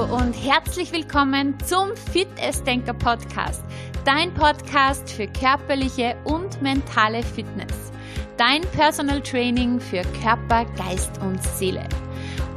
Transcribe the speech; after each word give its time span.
Und 0.00 0.32
herzlich 0.32 0.92
willkommen 0.92 1.58
zum 1.66 1.94
Fit 1.94 2.26
Denker 2.66 2.94
Podcast, 2.94 3.62
dein 4.06 4.32
Podcast 4.32 5.10
für 5.10 5.26
körperliche 5.26 6.16
und 6.24 6.62
mentale 6.62 7.22
Fitness, 7.22 7.92
dein 8.38 8.62
Personal 8.62 9.20
Training 9.20 9.78
für 9.78 10.00
Körper, 10.22 10.64
Geist 10.76 11.20
und 11.20 11.42
Seele. 11.42 11.86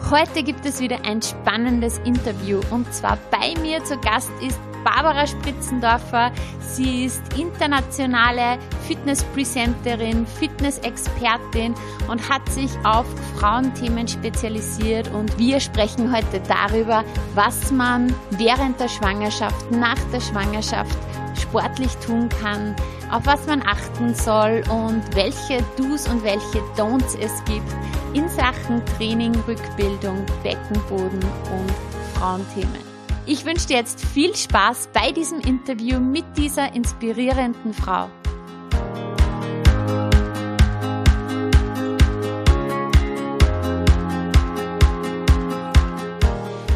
Heute 0.10 0.42
gibt 0.42 0.66
es 0.66 0.80
wieder 0.80 1.04
ein 1.04 1.22
spannendes 1.22 1.98
Interview 2.06 2.62
und 2.72 2.92
zwar 2.94 3.18
bei 3.30 3.54
mir 3.62 3.84
zu 3.84 3.98
Gast 3.98 4.32
ist 4.42 4.60
Barbara 4.84 5.26
Spritzendorfer. 5.28 6.32
Sie 6.60 7.06
ist 7.06 7.22
internationale 7.38 8.58
Fitness-Presenterin, 8.88 10.26
Fitness-Expertin 10.26 11.76
und 12.10 12.30
hat 12.30 12.48
sich 12.50 12.72
auf 12.84 13.06
Frauenthemen 13.38 14.08
spezialisiert. 14.08 15.10
Und 15.14 15.38
wir 15.38 15.60
sprechen 15.60 16.16
heute 16.16 16.42
darüber, 16.48 17.04
was 17.36 17.72
man 17.72 18.14
während 18.32 18.80
der 18.80 18.90
Schwangerschaft, 18.90 19.72
nach 19.72 20.00
der 20.12 20.22
Schwangerschaft 20.22 20.98
sportlich 21.40 21.96
tun 21.98 22.30
kann, 22.42 22.76
auf 23.12 23.26
was 23.26 23.46
man 23.48 23.62
achten 23.66 24.14
soll 24.16 24.64
und 24.70 25.04
welche 25.16 25.64
Do's 25.78 26.08
und 26.08 26.24
welche 26.24 26.60
Don'ts 26.78 27.18
es 27.20 27.44
gibt 27.46 27.74
in 28.14 28.28
Sachen 28.30 28.84
Training, 28.98 29.36
Rückbildung, 29.48 30.26
Beckenboden 30.44 31.20
und 31.20 31.72
Frauenthemen. 32.16 32.93
Ich 33.26 33.46
wünsche 33.46 33.68
dir 33.68 33.78
jetzt 33.78 34.06
viel 34.06 34.36
Spaß 34.36 34.90
bei 34.92 35.14
diesem 35.14 35.40
Interview 35.40 35.98
mit 35.98 36.26
dieser 36.36 36.76
inspirierenden 36.76 37.74
Frau. 37.74 38.10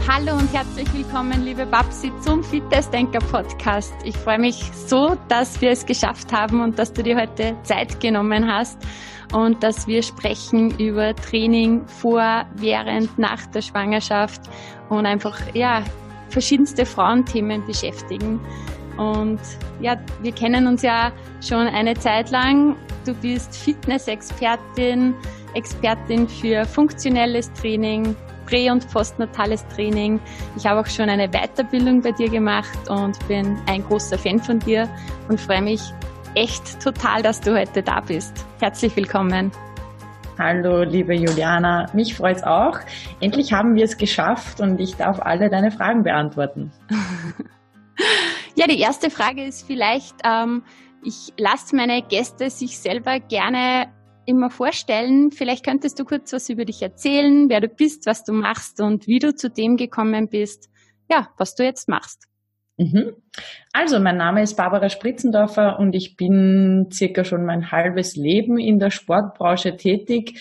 Hallo 0.08 0.38
und 0.38 0.54
herzlich 0.54 0.92
willkommen, 0.94 1.44
liebe 1.44 1.66
Babsi, 1.66 2.14
zum 2.22 2.42
Fitness 2.42 2.90
Denker 2.92 3.20
Podcast. 3.20 3.94
Ich 4.06 4.16
freue 4.16 4.40
mich 4.40 4.72
so, 4.74 5.18
dass 5.28 5.60
wir 5.60 5.72
es 5.72 5.86
geschafft 5.86 6.32
haben 6.32 6.62
und 6.62 6.80
dass 6.80 6.94
du 6.94 7.04
dir 7.04 7.18
heute 7.18 7.58
Zeit 7.64 8.00
genommen 8.00 8.50
hast 8.50 8.80
und 9.34 9.62
dass 9.64 9.86
wir 9.86 10.02
sprechen 10.02 10.80
über 10.80 11.14
Training 11.14 11.86
vor, 11.88 12.46
während, 12.56 13.20
nach 13.20 13.46
der 13.48 13.62
Schwangerschaft 13.62 14.42
und 14.88 15.06
einfach, 15.06 15.38
ja, 15.54 15.84
verschiedenste 16.30 16.86
Frauenthemen 16.86 17.66
beschäftigen. 17.66 18.40
Und 18.98 19.40
ja, 19.80 19.98
wir 20.22 20.32
kennen 20.32 20.68
uns 20.68 20.82
ja 20.82 21.12
schon 21.46 21.68
eine 21.68 21.94
Zeit 21.96 22.32
lang. 22.32 22.76
Du 23.06 23.14
bist 23.14 23.56
Fitness-Expertin, 23.56 25.14
Expertin 25.54 26.28
für 26.28 26.66
funktionelles 26.66 27.52
Training, 27.54 28.16
prä- 28.48 28.72
und 28.72 28.90
postnatales 28.92 29.66
Training. 29.68 30.20
Ich 30.56 30.66
habe 30.66 30.80
auch 30.80 30.88
schon 30.88 31.10
eine 31.10 31.30
Weiterbildung 31.30 32.02
bei 32.02 32.12
dir 32.12 32.30
gemacht 32.30 32.90
und 32.90 33.16
bin 33.28 33.58
ein 33.68 33.84
großer 33.84 34.18
Fan 34.18 34.40
von 34.40 34.60
dir 34.60 34.90
und 35.30 35.40
freue 35.40 35.62
mich 35.62 35.82
echt 36.36 36.82
total, 36.82 37.22
dass 37.22 37.42
du 37.42 37.58
heute 37.58 37.84
da 37.84 38.00
bist. 38.00 38.46
Herzlich 38.60 38.96
willkommen. 38.96 39.52
Hallo, 40.38 40.84
liebe 40.84 41.16
Juliana. 41.16 41.90
Mich 41.94 42.16
freut's 42.16 42.44
auch. 42.44 42.78
Endlich 43.22 43.54
haben 43.54 43.74
wir 43.74 43.86
es 43.86 43.98
geschafft 43.98 44.60
und 44.60 44.80
ich 44.80 44.96
darf 44.96 45.20
alle 45.20 45.50
deine 45.50 45.72
Fragen 45.72 46.04
beantworten. 46.04 46.72
ja, 48.56 48.68
die 48.68 48.80
erste 48.80 49.10
Frage 49.10 49.44
ist 49.44 49.66
vielleicht, 49.66 50.16
ähm, 50.24 50.64
ich 51.04 51.34
lasse 51.40 51.76
meine 51.76 52.04
Gäste 52.04 52.52
sich 52.52 52.78
selber 52.78 53.20
gerne 53.20 53.92
immer 54.28 54.52
vorstellen. 54.52 55.32
Vielleicht 55.32 55.66
könntest 55.66 55.98
du 56.00 56.06
kurz 56.06 56.32
was 56.34 56.50
über 56.50 56.66
dich 56.66 56.84
erzählen, 56.84 57.50
wer 57.50 57.62
du 57.62 57.70
bist, 57.70 58.06
was 58.06 58.24
du 58.24 58.32
machst 58.32 58.80
und 58.80 59.08
wie 59.08 59.18
du 59.18 59.34
zu 59.34 59.50
dem 59.50 59.76
gekommen 59.76 60.30
bist, 60.30 60.70
ja, 61.10 61.30
was 61.38 61.56
du 61.56 61.64
jetzt 61.64 61.90
machst. 61.90 62.28
Mhm. 62.78 63.16
Also, 63.74 64.00
mein 64.00 64.18
Name 64.18 64.44
ist 64.44 64.56
Barbara 64.56 64.90
Spritzendorfer 64.90 65.80
und 65.80 65.96
ich 65.96 66.16
bin 66.16 66.90
circa 66.92 67.24
schon 67.24 67.44
mein 67.44 67.72
halbes 67.72 68.16
Leben 68.16 68.60
in 68.60 68.80
der 68.80 68.92
Sportbranche 68.92 69.78
tätig. 69.78 70.40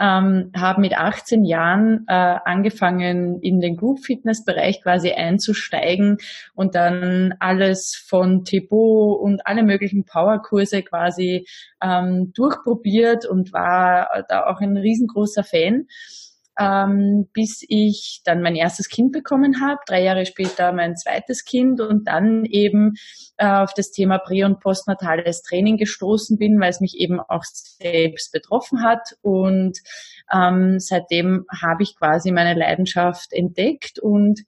Ähm, 0.00 0.52
habe 0.54 0.80
mit 0.80 0.96
18 0.96 1.44
Jahren 1.44 2.04
äh, 2.06 2.12
angefangen, 2.12 3.40
in 3.40 3.60
den 3.60 3.76
Group 3.76 4.04
Fitness 4.04 4.44
Bereich 4.44 4.80
quasi 4.80 5.10
einzusteigen 5.10 6.18
und 6.54 6.76
dann 6.76 7.34
alles 7.40 7.96
von 7.96 8.44
Tipo 8.44 9.14
und 9.14 9.44
alle 9.44 9.64
möglichen 9.64 10.04
Powerkurse 10.04 10.82
quasi 10.82 11.48
ähm, 11.82 12.32
durchprobiert 12.32 13.26
und 13.26 13.52
war 13.52 14.24
da 14.28 14.46
auch 14.46 14.60
ein 14.60 14.76
riesengroßer 14.76 15.42
Fan 15.42 15.88
ähm, 16.58 17.28
bis 17.32 17.64
ich 17.68 18.20
dann 18.24 18.42
mein 18.42 18.56
erstes 18.56 18.88
Kind 18.88 19.12
bekommen 19.12 19.60
habe, 19.60 19.80
drei 19.86 20.02
Jahre 20.02 20.26
später 20.26 20.72
mein 20.72 20.96
zweites 20.96 21.44
Kind 21.44 21.80
und 21.80 22.08
dann 22.08 22.44
eben 22.44 22.94
äh, 23.36 23.46
auf 23.46 23.72
das 23.74 23.92
Thema 23.92 24.18
prä- 24.18 24.44
und 24.44 24.60
postnatales 24.60 25.42
Training 25.42 25.76
gestoßen 25.76 26.36
bin, 26.36 26.58
weil 26.60 26.70
es 26.70 26.80
mich 26.80 26.96
eben 26.96 27.20
auch 27.20 27.44
selbst 27.44 28.32
betroffen 28.32 28.82
hat. 28.82 29.16
Und 29.22 29.78
ähm, 30.32 30.80
seitdem 30.80 31.44
habe 31.62 31.84
ich 31.84 31.96
quasi 31.96 32.32
meine 32.32 32.58
Leidenschaft 32.58 33.32
entdeckt 33.32 34.00
und 34.00 34.40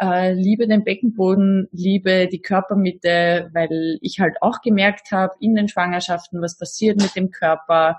äh, 0.00 0.32
liebe 0.32 0.66
den 0.66 0.82
Beckenboden, 0.82 1.68
liebe 1.72 2.26
die 2.26 2.40
Körpermitte, 2.40 3.50
weil 3.52 3.98
ich 4.00 4.18
halt 4.18 4.36
auch 4.40 4.62
gemerkt 4.62 5.12
habe 5.12 5.34
in 5.40 5.54
den 5.54 5.68
Schwangerschaften, 5.68 6.40
was 6.40 6.56
passiert 6.56 6.98
mit 7.02 7.14
dem 7.16 7.30
Körper, 7.30 7.98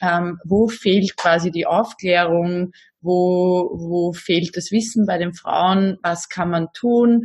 ähm, 0.00 0.38
wo 0.44 0.68
fehlt 0.68 1.16
quasi 1.16 1.50
die 1.50 1.66
Aufklärung, 1.66 2.72
wo, 3.04 3.70
wo 3.74 4.12
fehlt 4.12 4.56
das 4.56 4.72
Wissen 4.72 5.06
bei 5.06 5.18
den 5.18 5.34
Frauen, 5.34 5.98
was 6.02 6.28
kann 6.28 6.50
man 6.50 6.68
tun, 6.74 7.24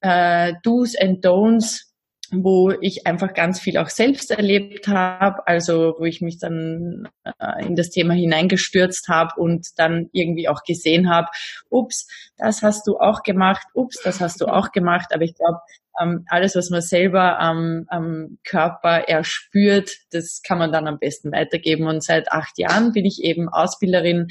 äh, 0.00 0.52
Do's 0.62 0.94
and 0.96 1.24
Don'ts, 1.24 1.92
wo 2.32 2.72
ich 2.80 3.06
einfach 3.06 3.34
ganz 3.34 3.60
viel 3.60 3.76
auch 3.76 3.90
selbst 3.90 4.30
erlebt 4.30 4.88
habe, 4.88 5.46
also 5.46 5.94
wo 5.98 6.04
ich 6.04 6.22
mich 6.22 6.38
dann 6.38 7.08
äh, 7.24 7.66
in 7.66 7.76
das 7.76 7.90
Thema 7.90 8.14
hineingestürzt 8.14 9.08
habe 9.08 9.38
und 9.38 9.68
dann 9.76 10.08
irgendwie 10.12 10.48
auch 10.48 10.62
gesehen 10.64 11.10
habe, 11.10 11.28
ups, 11.68 12.08
das 12.38 12.62
hast 12.62 12.86
du 12.86 12.98
auch 12.98 13.22
gemacht, 13.22 13.66
ups, 13.74 14.00
das 14.02 14.20
hast 14.20 14.40
du 14.40 14.46
auch 14.46 14.72
gemacht, 14.72 15.08
aber 15.12 15.24
ich 15.24 15.34
glaube, 15.34 15.58
ähm, 16.00 16.24
alles, 16.28 16.56
was 16.56 16.70
man 16.70 16.80
selber 16.80 17.38
am, 17.38 17.84
am 17.88 18.38
Körper 18.44 19.08
erspürt, 19.08 19.90
das 20.10 20.42
kann 20.46 20.58
man 20.58 20.72
dann 20.72 20.86
am 20.86 20.98
besten 20.98 21.32
weitergeben. 21.32 21.86
Und 21.86 22.02
seit 22.02 22.30
acht 22.30 22.58
Jahren 22.58 22.92
bin 22.92 23.04
ich 23.04 23.22
eben 23.22 23.48
Ausbilderin 23.48 24.28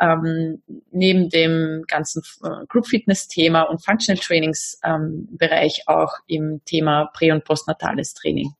ähm, 0.00 0.62
neben 0.90 1.28
dem 1.28 1.84
ganzen 1.86 2.22
äh, 2.42 2.66
Group 2.68 2.86
Fitness 2.86 3.28
Thema 3.28 3.62
und 3.62 3.84
Functional 3.84 4.20
Trainings 4.20 4.78
ähm, 4.84 5.28
Bereich 5.30 5.82
auch 5.86 6.12
im 6.26 6.62
Thema 6.64 7.10
Prä- 7.14 7.32
und 7.32 7.44
Postnatales 7.44 8.14
Training. 8.14 8.52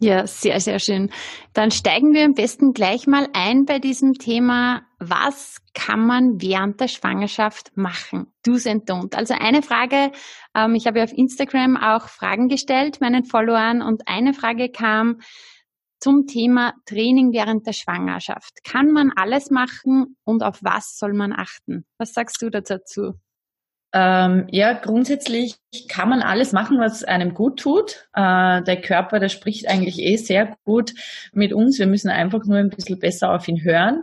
Ja, 0.00 0.26
sehr, 0.26 0.58
sehr 0.60 0.80
schön. 0.80 1.10
Dann 1.52 1.70
steigen 1.70 2.12
wir 2.14 2.24
am 2.24 2.34
besten 2.34 2.72
gleich 2.72 3.06
mal 3.06 3.28
ein 3.32 3.64
bei 3.64 3.78
diesem 3.78 4.14
Thema. 4.14 4.82
Was 4.98 5.58
kann 5.72 6.04
man 6.04 6.40
während 6.42 6.80
der 6.80 6.88
Schwangerschaft 6.88 7.76
machen? 7.76 8.26
Do's 8.44 8.66
and 8.66 8.90
Don't. 8.90 9.14
Also 9.14 9.34
eine 9.34 9.62
Frage, 9.62 10.10
ähm, 10.54 10.74
ich 10.74 10.86
habe 10.86 11.02
auf 11.02 11.12
Instagram 11.12 11.76
auch 11.76 12.08
Fragen 12.08 12.48
gestellt, 12.48 13.00
meinen 13.00 13.24
Followern, 13.24 13.82
und 13.82 14.08
eine 14.08 14.34
Frage 14.34 14.68
kam 14.68 15.20
zum 16.00 16.26
Thema 16.26 16.74
Training 16.86 17.32
während 17.32 17.66
der 17.66 17.72
Schwangerschaft. 17.72 18.64
Kann 18.64 18.90
man 18.90 19.12
alles 19.14 19.50
machen 19.50 20.16
und 20.24 20.42
auf 20.42 20.58
was 20.60 20.98
soll 20.98 21.14
man 21.14 21.32
achten? 21.32 21.86
Was 21.98 22.12
sagst 22.12 22.42
du 22.42 22.50
dazu? 22.50 23.14
Ähm, 23.96 24.48
ja, 24.50 24.72
grundsätzlich 24.72 25.54
kann 25.88 26.08
man 26.08 26.20
alles 26.20 26.50
machen, 26.50 26.80
was 26.80 27.04
einem 27.04 27.32
gut 27.32 27.60
tut. 27.60 28.08
Äh, 28.12 28.60
der 28.62 28.80
Körper, 28.80 29.20
der 29.20 29.28
spricht 29.28 29.68
eigentlich 29.68 30.00
eh 30.00 30.16
sehr 30.16 30.56
gut 30.64 30.94
mit 31.32 31.52
uns. 31.52 31.78
Wir 31.78 31.86
müssen 31.86 32.10
einfach 32.10 32.44
nur 32.44 32.58
ein 32.58 32.70
bisschen 32.70 32.98
besser 32.98 33.32
auf 33.32 33.46
ihn 33.46 33.62
hören. 33.62 34.02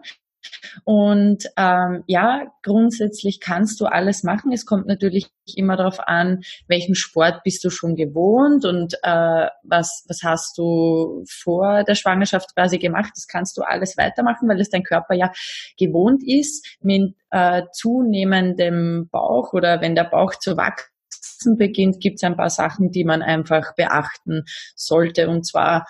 Und 0.83 1.45
ähm, 1.57 2.03
ja, 2.07 2.47
grundsätzlich 2.63 3.39
kannst 3.39 3.79
du 3.81 3.85
alles 3.85 4.23
machen. 4.23 4.51
Es 4.51 4.65
kommt 4.65 4.87
natürlich 4.87 5.27
immer 5.55 5.75
darauf 5.75 5.99
an, 5.99 6.41
welchen 6.67 6.95
Sport 6.95 7.43
bist 7.43 7.63
du 7.63 7.69
schon 7.69 7.95
gewohnt 7.95 8.65
und 8.65 8.95
äh, 9.03 9.47
was, 9.63 10.05
was 10.07 10.23
hast 10.23 10.57
du 10.57 11.23
vor 11.29 11.83
der 11.83 11.95
Schwangerschaft 11.95 12.55
quasi 12.55 12.77
gemacht. 12.77 13.11
Das 13.15 13.27
kannst 13.27 13.57
du 13.57 13.61
alles 13.61 13.97
weitermachen, 13.97 14.47
weil 14.47 14.59
es 14.59 14.69
dein 14.69 14.83
Körper 14.83 15.13
ja 15.13 15.31
gewohnt 15.77 16.23
ist. 16.25 16.65
Mit 16.81 17.15
äh, 17.31 17.63
zunehmendem 17.73 19.09
Bauch 19.11 19.53
oder 19.53 19.81
wenn 19.81 19.95
der 19.95 20.05
Bauch 20.05 20.35
zu 20.35 20.57
wachsen 20.57 21.57
beginnt, 21.57 21.99
gibt 21.99 22.17
es 22.17 22.23
ein 22.23 22.37
paar 22.37 22.49
Sachen, 22.49 22.91
die 22.91 23.03
man 23.03 23.21
einfach 23.21 23.75
beachten 23.75 24.43
sollte. 24.75 25.27
Und 25.29 25.45
zwar 25.45 25.85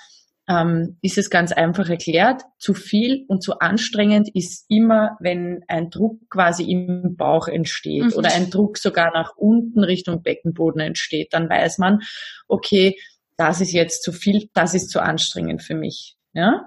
ähm, 0.52 0.98
ist 1.02 1.18
es 1.18 1.30
ganz 1.30 1.52
einfach 1.52 1.90
erklärt. 1.90 2.42
Zu 2.58 2.74
viel 2.74 3.26
und 3.28 3.42
zu 3.42 3.60
anstrengend 3.60 4.30
ist 4.34 4.66
immer, 4.70 5.18
wenn 5.20 5.64
ein 5.68 5.90
Druck 5.90 6.20
quasi 6.30 6.70
im 6.70 7.16
Bauch 7.16 7.48
entsteht 7.48 8.06
mhm. 8.06 8.14
oder 8.14 8.34
ein 8.34 8.50
Druck 8.50 8.78
sogar 8.78 9.12
nach 9.14 9.36
unten 9.38 9.84
Richtung 9.84 10.24
Beckenboden 10.24 10.82
entsteht. 10.82 11.34
Dann 11.34 11.50
weiß 11.50 11.78
man, 11.78 12.00
okay, 12.48 12.98
das 13.38 13.62
ist 13.62 13.72
jetzt 13.72 14.04
zu 14.04 14.12
viel, 14.12 14.50
das 14.54 14.74
ist 14.74 14.90
zu 14.90 15.02
anstrengend 15.02 15.64
für 15.64 15.76
mich. 15.76 16.18
Ja? 16.34 16.66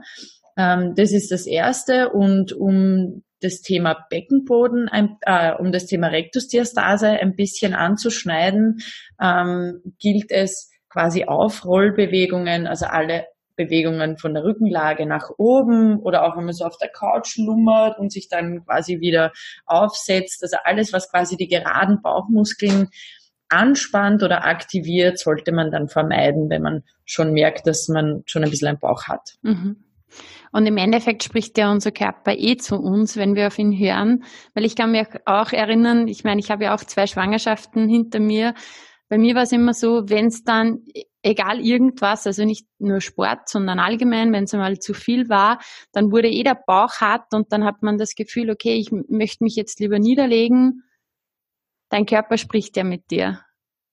Ähm, 0.57 0.95
das 0.97 1.13
ist 1.13 1.31
das 1.31 1.47
Erste. 1.47 2.11
Und 2.11 2.53
um 2.53 3.23
das 3.41 3.61
Thema 3.61 4.07
Beckenboden, 4.09 4.89
äh, 5.27 5.53
um 5.59 5.73
das 5.73 5.85
Thema 5.85 6.07
Rektusdiastase 6.07 7.09
ein 7.09 7.37
bisschen 7.37 7.75
anzuschneiden, 7.75 8.79
ähm, 9.21 9.83
gilt 9.99 10.31
es 10.31 10.71
quasi 10.89 11.25
Aufrollbewegungen, 11.25 12.67
also 12.67 12.87
alle 12.87 13.27
Bewegungen 13.57 14.19
von 14.19 14.35
der 14.35 14.45
Rückenlage 14.45 15.07
nach 15.07 15.31
oben 15.39 15.99
oder 16.01 16.25
auch 16.25 16.37
wenn 16.37 16.45
man 16.45 16.55
so 16.55 16.65
auf 16.65 16.79
der 16.79 16.89
Couch 16.89 17.37
lummert 17.37 17.99
und 17.99 18.13
sich 18.13 18.29
dann 18.29 18.65
quasi 18.65 19.01
wieder 19.01 19.33
aufsetzt. 19.67 20.43
Also 20.43 20.57
alles, 20.65 20.93
was 20.93 21.11
quasi 21.11 21.37
die 21.37 21.49
geraden 21.49 22.01
Bauchmuskeln 22.03 22.89
anspannt 23.49 24.23
oder 24.23 24.45
aktiviert, 24.45 25.19
sollte 25.19 25.53
man 25.53 25.71
dann 25.71 25.89
vermeiden, 25.89 26.51
wenn 26.51 26.63
man 26.63 26.83
schon 27.05 27.33
merkt, 27.33 27.67
dass 27.67 27.89
man 27.89 28.23
schon 28.27 28.43
ein 28.43 28.51
bisschen 28.51 28.69
einen 28.69 28.79
Bauch 28.79 29.05
hat. 29.05 29.37
Mhm. 29.43 29.77
Und 30.53 30.67
im 30.67 30.77
Endeffekt 30.77 31.25
spricht 31.25 31.59
ja 31.59 31.71
unser 31.71 31.91
Körper 31.91 32.33
eh 32.37 32.57
zu 32.57 32.77
uns, 32.77 33.17
wenn 33.17 33.35
wir 33.35 33.49
auf 33.49 33.59
ihn 33.59 33.77
hören. 33.77 34.23
Weil 34.55 34.65
ich 34.65 34.77
kann 34.77 34.93
mich 34.93 35.09
auch 35.27 35.53
erinnern, 35.53 36.07
ich 36.07 36.23
meine, 36.23 36.41
ich 36.41 36.51
habe 36.51 36.65
ja 36.65 36.75
auch 36.75 36.85
zwei 36.85 37.07
Schwangerschaften 37.07 37.89
hinter 37.89 38.21
mir. 38.21 38.55
Bei 39.09 39.19
mir 39.19 39.35
war 39.35 39.43
es 39.43 39.53
immer 39.53 39.75
so, 39.75 40.09
wenn 40.09 40.27
es 40.27 40.45
dann, 40.45 40.85
egal 41.25 41.61
irgendwas, 41.61 42.27
also 42.27 42.45
nicht 42.45 42.67
nur 42.79 43.01
Sport, 43.01 43.49
sondern 43.49 43.81
allgemein, 43.81 44.33
wenn 44.33 44.45
es 44.45 44.55
einmal 44.55 44.79
zu 44.79 44.95
viel 44.95 45.29
war, 45.29 45.59
dann 45.93 46.13
wurde 46.13 46.29
eh 46.29 46.43
der 46.43 46.55
Bauch 46.55 47.01
hart 47.01 47.33
und 47.33 47.53
dann 47.53 47.65
hat 47.65 47.83
man 47.83 47.99
das 47.99 48.15
Gefühl, 48.15 48.51
okay, 48.51 48.75
ich 48.75 48.93
möchte 48.93 49.43
mich 49.43 49.57
jetzt 49.57 49.81
lieber 49.81 49.99
niederlegen. 49.99 50.83
Dein 51.89 52.07
Körper 52.07 52.37
spricht 52.37 52.77
ja 52.77 52.85
mit 52.85 53.11
dir. 53.11 53.41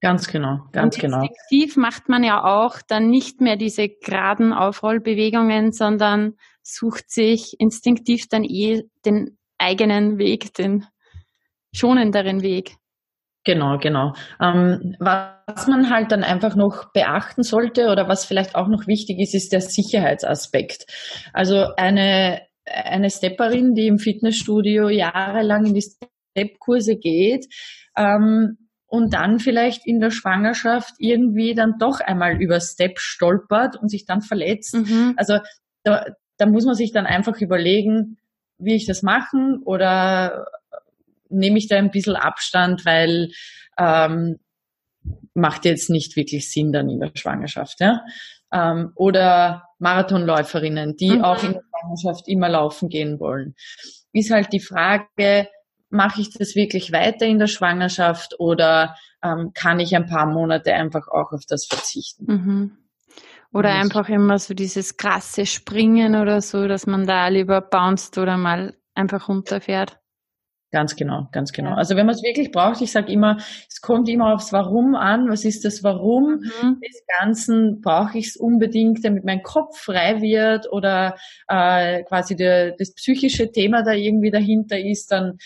Ganz 0.02 0.28
genau, 0.28 0.68
ganz 0.72 0.96
und 0.96 1.02
genau. 1.02 1.22
Instinktiv 1.22 1.78
macht 1.78 2.10
man 2.10 2.24
ja 2.24 2.44
auch 2.44 2.80
dann 2.88 3.10
nicht 3.10 3.40
mehr 3.40 3.56
diese 3.56 3.88
geraden 3.88 4.52
Aufrollbewegungen, 4.52 5.72
sondern 5.72 6.36
sucht 6.64 7.12
sich 7.12 7.60
instinktiv 7.60 8.28
dann 8.28 8.44
eh 8.44 8.84
den 9.06 9.38
eigenen 9.58 10.18
Weg, 10.18 10.54
den 10.56 10.86
schonenderen 11.72 12.42
Weg. 12.42 12.76
Genau, 13.44 13.80
genau. 13.80 14.14
Ähm, 14.40 14.96
was 15.00 15.68
man 15.68 15.90
halt 15.90 16.12
dann 16.12 16.24
einfach 16.24 16.56
noch 16.56 16.92
beachten 16.94 17.44
sollte 17.44 17.90
oder 17.90 18.08
was 18.08 18.26
vielleicht 18.26 18.56
auch 18.56 18.68
noch 18.68 18.86
wichtig 18.86 19.20
ist, 19.20 19.34
ist 19.34 19.52
der 19.52 19.62
Sicherheitsaspekt. 19.62 20.86
Also 21.34 21.66
eine, 21.76 22.42
eine 22.66 23.10
Stepperin, 23.10 23.74
die 23.74 23.88
im 23.88 23.98
Fitnessstudio 23.98 24.90
jahrelang 24.90 25.66
in 25.66 25.74
die 25.74 25.82
Step-Kurse 26.36 26.98
geht, 26.98 27.48
ähm, 27.98 28.58
und 28.92 29.14
dann 29.14 29.40
vielleicht 29.40 29.88
in 29.88 30.02
der 30.02 30.12
Schwangerschaft 30.12 30.96
irgendwie 31.00 31.56
dann 31.56 31.76
doch 31.80 32.02
einmal 32.02 32.42
über 32.42 32.60
Step 32.60 33.00
stolpert 33.00 33.78
und 33.78 33.88
sich 33.88 34.06
dann 34.06 34.22
verletzt. 34.22 34.76
Mhm. 34.76 35.14
Also 35.16 35.40
da, 35.84 36.06
da 36.38 36.46
muss 36.46 36.66
man 36.66 36.76
sich 36.76 36.92
dann 36.92 37.06
einfach 37.06 37.40
überlegen, 37.40 38.18
wie 38.58 38.76
ich 38.76 38.86
das 38.86 39.02
machen 39.02 39.62
oder 39.64 40.46
nehme 41.32 41.58
ich 41.58 41.68
da 41.68 41.78
ein 41.78 41.92
bisschen 41.92 42.16
Abstand, 42.16 42.86
weil 42.86 43.32
ähm, 43.78 44.40
macht 45.34 45.66
jetzt 45.66 45.90
nicht 45.90 46.16
wirklich 46.16 46.52
Sinn 46.52 46.72
dann 46.72 46.90
in 46.90 47.00
der 47.00 47.12
Schwangerschaft. 47.14 47.80
Ja? 47.80 48.02
Ähm, 48.54 48.92
oder 48.96 49.64
Marathonläuferinnen, 49.80 50.96
die 50.98 51.12
mhm. 51.12 51.24
auch 51.24 51.44
in 51.44 51.54
der 51.54 51.62
Schwangerschaft 51.62 52.28
immer 52.28 52.50
laufen 52.50 52.90
gehen 52.90 53.20
wollen. 53.20 53.56
Ist 54.14 54.32
halt 54.32 54.52
die 54.54 54.60
Frage, 54.60 55.48
mache 55.90 56.22
ich 56.22 56.32
das 56.32 56.56
wirklich 56.56 56.92
weiter 56.92 57.26
in 57.26 57.40
der 57.40 57.48
Schwangerschaft 57.48 58.40
oder 58.40 58.96
ähm, 59.24 59.52
kann 59.54 59.80
ich 59.80 59.96
ein 59.96 60.08
paar 60.08 60.26
Monate 60.26 60.74
einfach 60.74 61.08
auch 61.08 61.32
auf 61.32 61.44
das 61.48 61.66
verzichten? 61.66 62.26
Mhm. 62.28 62.78
Oder 63.54 63.70
Und 63.70 63.76
einfach 63.76 64.10
immer 64.10 64.40
so 64.40 64.54
dieses 64.54 64.96
krasse 64.96 65.46
Springen 65.46 66.16
oder 66.16 66.42
so, 66.42 66.68
dass 66.68 66.88
man 66.88 67.06
da 67.06 67.28
lieber 67.28 67.62
bounced 67.62 68.18
oder 68.18 68.38
mal 68.38 68.76
einfach 68.96 69.28
runterfährt. 69.28 70.01
Ganz 70.72 70.96
genau, 70.96 71.28
ganz 71.34 71.52
genau. 71.52 71.72
Ja. 71.72 71.76
Also 71.76 71.98
wenn 71.98 72.06
man 72.06 72.16
es 72.16 72.24
wirklich 72.24 72.52
braucht, 72.52 72.82
ich 72.82 72.94
sage 72.94 73.12
immer, 73.12 73.38
es 73.68 73.82
kommt 73.82 74.08
immer 74.08 74.34
aufs 74.34 74.54
Warum 74.54 74.96
an. 74.96 75.30
Was 75.30 75.44
ist 75.44 75.66
das 75.66 75.84
Warum 75.84 76.40
mhm. 76.40 76.80
des 76.80 77.04
Ganzen? 77.20 77.82
Brauche 77.82 78.18
ich 78.18 78.28
es 78.28 78.38
unbedingt, 78.38 79.04
damit 79.04 79.26
mein 79.26 79.44
Kopf 79.44 79.78
frei 79.78 80.22
wird 80.22 80.72
oder 80.72 81.18
äh, 81.50 82.04
quasi 82.04 82.38
der, 82.38 82.72
das 82.78 82.94
psychische 82.94 83.52
Thema 83.52 83.84
da 83.84 83.92
irgendwie 83.92 84.32
dahinter 84.32 84.80
ist, 84.80 85.12
dann 85.12 85.40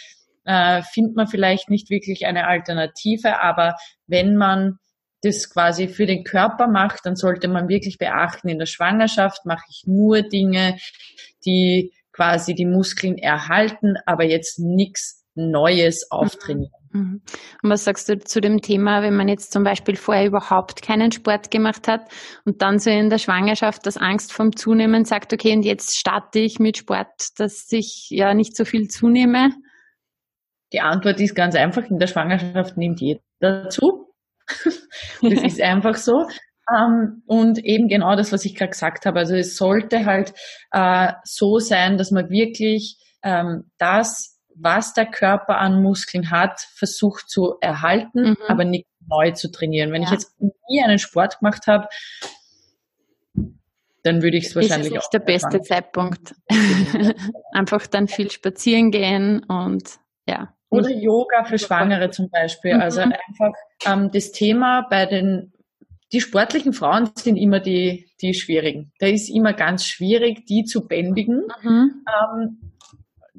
äh, 0.45 0.83
findet 0.83 1.15
man 1.15 1.25
vielleicht 1.25 1.71
nicht 1.71 1.89
wirklich 1.89 2.27
eine 2.27 2.45
Alternative, 2.45 3.41
aber 3.41 3.77
wenn 4.05 4.35
man 4.35 4.77
das 5.23 5.49
quasi 5.49 5.87
für 5.87 6.05
den 6.05 6.23
Körper 6.23 6.67
macht, 6.67 6.99
dann 7.03 7.15
sollte 7.15 7.47
man 7.47 7.67
wirklich 7.67 7.97
beachten, 7.97 8.47
in 8.47 8.59
der 8.59 8.67
Schwangerschaft 8.67 9.43
mache 9.47 9.65
ich 9.69 9.85
nur 9.87 10.21
Dinge, 10.21 10.77
die 11.47 11.94
quasi 12.15 12.55
die 12.55 12.65
Muskeln 12.65 13.17
erhalten, 13.17 13.95
aber 14.05 14.23
jetzt 14.23 14.59
nichts 14.59 15.25
Neues 15.35 16.09
auftrainieren. 16.11 16.71
Mhm. 16.71 16.85
Mhm. 16.95 17.21
Und 17.61 17.69
was 17.69 17.83
sagst 17.83 18.07
du 18.07 18.17
zu 18.19 18.39
dem 18.39 18.61
Thema, 18.61 19.01
wenn 19.01 19.15
man 19.15 19.27
jetzt 19.27 19.51
zum 19.51 19.63
Beispiel 19.63 19.97
vorher 19.97 20.25
überhaupt 20.25 20.81
keinen 20.81 21.11
Sport 21.11 21.51
gemacht 21.51 21.89
hat 21.89 22.09
und 22.45 22.61
dann 22.61 22.79
so 22.79 22.89
in 22.89 23.09
der 23.09 23.17
Schwangerschaft 23.17 23.85
das 23.85 23.97
Angst 23.97 24.31
vom 24.31 24.55
Zunehmen 24.55 25.03
sagt, 25.03 25.33
okay, 25.33 25.53
und 25.53 25.65
jetzt 25.65 25.97
starte 25.97 26.39
ich 26.39 26.59
mit 26.59 26.77
Sport, 26.77 27.37
dass 27.37 27.67
ich 27.71 28.07
ja 28.09 28.33
nicht 28.33 28.55
so 28.55 28.63
viel 28.63 28.87
zunehme? 28.87 29.49
Die 30.71 30.79
Antwort 30.79 31.19
ist 31.19 31.35
ganz 31.35 31.55
einfach, 31.55 31.83
in 31.89 31.99
der 31.99 32.07
Schwangerschaft 32.07 32.77
nimmt 32.77 33.01
jeder 33.01 33.69
zu. 33.69 34.13
das 35.21 35.43
ist 35.43 35.61
einfach 35.61 35.95
so. 35.95 36.25
Ähm, 36.69 37.23
und 37.27 37.59
eben 37.59 37.87
genau 37.87 38.15
das, 38.15 38.31
was 38.31 38.45
ich 38.45 38.55
gerade 38.55 38.71
gesagt 38.71 39.05
habe. 39.05 39.19
Also 39.19 39.35
es 39.35 39.57
sollte 39.57 40.05
halt 40.05 40.33
äh, 40.71 41.13
so 41.23 41.59
sein, 41.59 41.97
dass 41.97 42.11
man 42.11 42.29
wirklich 42.29 42.97
ähm, 43.23 43.71
das, 43.77 44.39
was 44.55 44.93
der 44.93 45.05
Körper 45.05 45.57
an 45.57 45.81
Muskeln 45.81 46.31
hat, 46.31 46.59
versucht 46.75 47.29
zu 47.29 47.55
erhalten, 47.61 48.29
mhm. 48.29 48.37
aber 48.47 48.63
nicht 48.63 48.87
neu 49.07 49.31
zu 49.31 49.51
trainieren. 49.51 49.91
Wenn 49.91 50.01
ja. 50.01 50.07
ich 50.07 50.13
jetzt 50.13 50.33
nie 50.69 50.83
einen 50.83 50.99
Sport 50.99 51.39
gemacht 51.39 51.67
habe, 51.67 51.87
dann 54.05 54.21
würde 54.21 54.37
ich 54.37 54.45
es 54.45 54.55
wahrscheinlich 54.55 54.87
ist 54.87 54.93
nicht 54.93 55.05
auch. 55.05 55.09
der 55.09 55.19
beste 55.19 55.61
Zeitpunkt. 55.61 56.35
Einfach 57.53 57.87
dann 57.87 58.07
viel 58.07 58.29
spazieren 58.29 58.91
gehen 58.91 59.43
und 59.43 59.99
ja. 60.27 60.53
Oder 60.69 60.91
Yoga 60.91 61.45
für 61.45 61.57
Schwangere 61.57 62.09
zum 62.11 62.29
Beispiel. 62.29 62.75
Mhm. 62.75 62.81
Also 62.81 63.01
einfach 63.01 63.53
ähm, 63.85 64.11
das 64.11 64.31
Thema 64.31 64.85
bei 64.89 65.05
den, 65.05 65.53
die 66.15 66.21
sportlichen 66.21 66.71
Frauen 66.71 67.09
sind 67.15 67.35
immer 67.35 67.59
die, 67.59 68.07
die 68.21 68.33
schwierigen. 68.33 68.93
Da 68.99 69.07
ist 69.07 69.27
immer 69.27 69.51
ganz 69.51 69.85
schwierig, 69.85 70.45
die 70.45 70.63
zu 70.63 70.87
bändigen. 70.87 71.43
Mhm. 71.61 72.05
Ähm, 72.07 72.71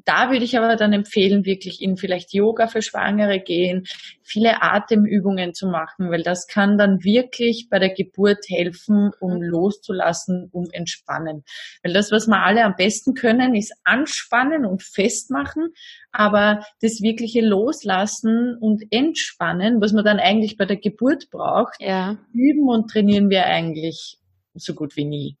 da 0.07 0.31
würde 0.31 0.45
ich 0.45 0.57
aber 0.57 0.75
dann 0.77 0.93
empfehlen, 0.93 1.45
wirklich 1.45 1.81
in 1.81 1.97
vielleicht 1.97 2.33
Yoga 2.33 2.67
für 2.67 2.81
Schwangere 2.81 3.41
gehen, 3.41 3.83
viele 4.23 4.61
Atemübungen 4.61 5.53
zu 5.53 5.67
machen, 5.67 6.09
weil 6.09 6.23
das 6.23 6.47
kann 6.47 6.77
dann 6.77 7.03
wirklich 7.03 7.67
bei 7.69 7.77
der 7.77 7.93
Geburt 7.93 8.45
helfen, 8.47 9.11
um 9.19 9.41
loszulassen, 9.41 10.49
um 10.53 10.67
entspannen. 10.71 11.43
Weil 11.83 11.91
das, 11.91 12.11
was 12.11 12.27
wir 12.27 12.41
alle 12.41 12.63
am 12.63 12.75
besten 12.77 13.15
können, 13.15 13.53
ist 13.53 13.73
anspannen 13.83 14.65
und 14.65 14.81
festmachen, 14.81 15.73
aber 16.13 16.63
das 16.81 17.01
wirkliche 17.01 17.41
Loslassen 17.41 18.57
und 18.59 18.83
Entspannen, 18.91 19.81
was 19.81 19.91
man 19.91 20.05
dann 20.05 20.19
eigentlich 20.19 20.55
bei 20.55 20.65
der 20.65 20.77
Geburt 20.77 21.29
braucht, 21.29 21.75
ja. 21.79 22.17
üben 22.33 22.69
und 22.69 22.89
trainieren 22.89 23.29
wir 23.29 23.45
eigentlich 23.45 24.19
so 24.53 24.73
gut 24.73 24.95
wie 24.95 25.05
nie. 25.05 25.37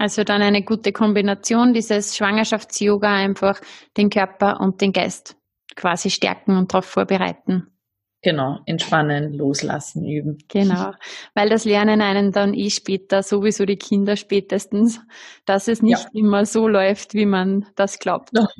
Also 0.00 0.22
dann 0.22 0.42
eine 0.42 0.62
gute 0.62 0.92
Kombination 0.92 1.74
dieses 1.74 2.16
Schwangerschafts-Yoga 2.16 3.12
einfach 3.12 3.60
den 3.96 4.10
Körper 4.10 4.60
und 4.60 4.80
den 4.80 4.92
Geist 4.92 5.36
quasi 5.74 6.10
stärken 6.10 6.56
und 6.56 6.72
darauf 6.72 6.84
vorbereiten. 6.84 7.66
Genau, 8.28 8.58
entspannen, 8.66 9.32
loslassen, 9.32 10.04
üben. 10.04 10.36
Genau, 10.48 10.92
weil 11.32 11.48
das 11.48 11.64
lernen 11.64 12.02
einen 12.02 12.30
dann 12.30 12.52
eh 12.52 12.68
später, 12.68 13.22
sowieso 13.22 13.64
die 13.64 13.78
Kinder 13.78 14.16
spätestens, 14.16 15.00
dass 15.46 15.66
es 15.66 15.80
nicht 15.80 16.02
ja. 16.02 16.20
immer 16.20 16.44
so 16.44 16.68
läuft, 16.68 17.14
wie 17.14 17.24
man 17.24 17.64
das 17.74 17.98
glaubt. 17.98 18.28
genau, 18.32 18.50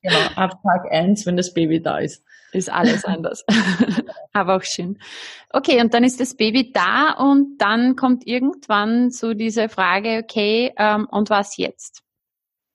genau, 0.00 0.18
ab 0.36 0.62
Tag 0.62 0.90
eins, 0.90 1.26
wenn 1.26 1.36
das 1.36 1.52
Baby 1.52 1.82
da 1.82 1.98
ist. 1.98 2.24
Ist 2.52 2.72
alles 2.72 3.04
anders. 3.04 3.44
Aber 4.32 4.56
auch 4.56 4.62
schön. 4.62 4.98
Okay, 5.50 5.82
und 5.82 5.92
dann 5.92 6.02
ist 6.02 6.18
das 6.18 6.34
Baby 6.34 6.72
da 6.72 7.12
und 7.18 7.58
dann 7.58 7.96
kommt 7.96 8.26
irgendwann 8.26 9.10
so 9.10 9.34
diese 9.34 9.68
Frage, 9.68 10.22
okay, 10.24 10.72
ähm, 10.78 11.06
und 11.10 11.28
was 11.28 11.58
jetzt? 11.58 12.02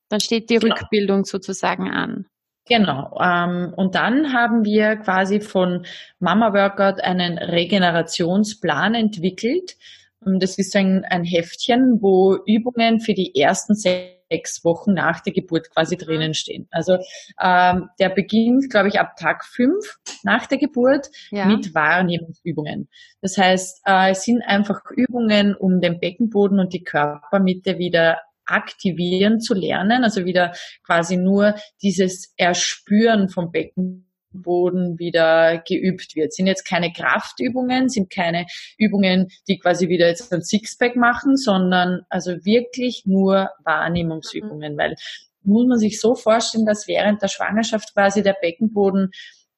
Dann 0.10 0.20
steht 0.20 0.52
die 0.52 0.58
genau. 0.58 0.76
Rückbildung 0.76 1.26
sozusagen 1.26 1.90
an. 1.90 2.28
Genau. 2.70 3.18
Ähm, 3.20 3.74
und 3.76 3.96
dann 3.96 4.32
haben 4.32 4.64
wir 4.64 4.98
quasi 4.98 5.42
von 5.42 5.86
Mama 6.20 6.54
Workout 6.54 7.02
einen 7.02 7.40
Regenerationsplan 7.40 8.94
entwickelt. 8.94 9.76
Ähm, 10.26 10.40
das 10.40 10.58
ist 10.58 10.76
ein, 10.76 11.04
ein 11.06 11.24
Heftchen, 11.24 11.98
wo 12.02 12.38
Übungen 12.46 13.00
für 13.00 13.16
die 13.16 13.36
ersten 13.36 13.74
sechs 13.74 14.64
Wochen 14.64 14.94
nach 14.94 15.22
der 15.22 15.34
Geburt 15.34 15.72
quasi 15.72 15.98
drinnen 15.98 16.36
stehen. 16.36 16.68
Also 16.70 17.00
ähm, 17.42 17.90
der 18.00 18.10
beginnt, 18.10 18.70
glaube 18.70 18.90
ich, 18.90 19.00
ab 19.00 19.18
Tag 19.18 19.46
fünf 19.46 19.98
nach 20.22 20.46
der 20.46 20.60
Geburt 20.60 21.10
ja. 21.32 21.46
mit 21.46 21.74
Wahrnehmungsübungen. 21.74 22.88
Das 23.22 23.36
heißt, 23.36 23.82
äh, 23.86 24.12
es 24.12 24.24
sind 24.24 24.44
einfach 24.44 24.82
Übungen, 24.92 25.56
um 25.56 25.82
den 25.82 26.00
Beckenboden 26.00 26.60
und 26.60 26.72
die 26.74 26.84
Körpermitte 26.84 27.80
wieder 27.80 28.20
aktivieren 28.50 29.40
zu 29.40 29.54
lernen, 29.54 30.04
also 30.04 30.26
wieder 30.26 30.54
quasi 30.86 31.18
nur 31.18 31.56
dieses 31.82 32.34
Erspüren 32.38 33.30
vom 33.30 33.52
Beckenboden 33.52 35.00
wieder 35.00 35.62
geübt 35.68 36.16
wird. 36.16 36.34
Sind 36.34 36.48
jetzt 36.48 36.68
keine 36.68 36.92
Kraftübungen, 36.92 37.90
sind 37.90 38.10
keine 38.10 38.46
Übungen, 38.78 39.28
die 39.48 39.60
quasi 39.60 39.90
wieder 39.90 40.08
jetzt 40.08 40.32
ein 40.34 40.42
Sixpack 40.42 40.96
machen, 40.96 41.38
sondern 41.38 42.02
also 42.10 42.32
wirklich 42.44 43.04
nur 43.06 43.50
Wahrnehmungsübungen, 43.64 44.78
weil 44.78 44.96
muss 45.44 45.68
man 45.68 45.80
sich 45.80 46.00
so 46.00 46.16
vorstellen, 46.16 46.66
dass 46.66 46.88
während 46.88 47.22
der 47.22 47.28
Schwangerschaft 47.28 47.94
quasi 47.94 48.22
der 48.22 48.36
Beckenboden 48.42 49.12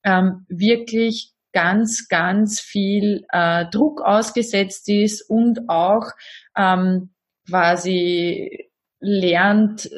ähm, 0.03 0.45
wirklich 0.47 1.33
ganz, 1.53 2.07
ganz 2.07 2.59
viel 2.59 3.25
äh, 3.31 3.65
Druck 3.69 4.01
ausgesetzt 4.01 4.87
ist 4.89 5.29
und 5.29 5.69
auch 5.69 6.05
ähm, 6.55 7.13
quasi 7.47 8.70
lernt, 9.01 9.89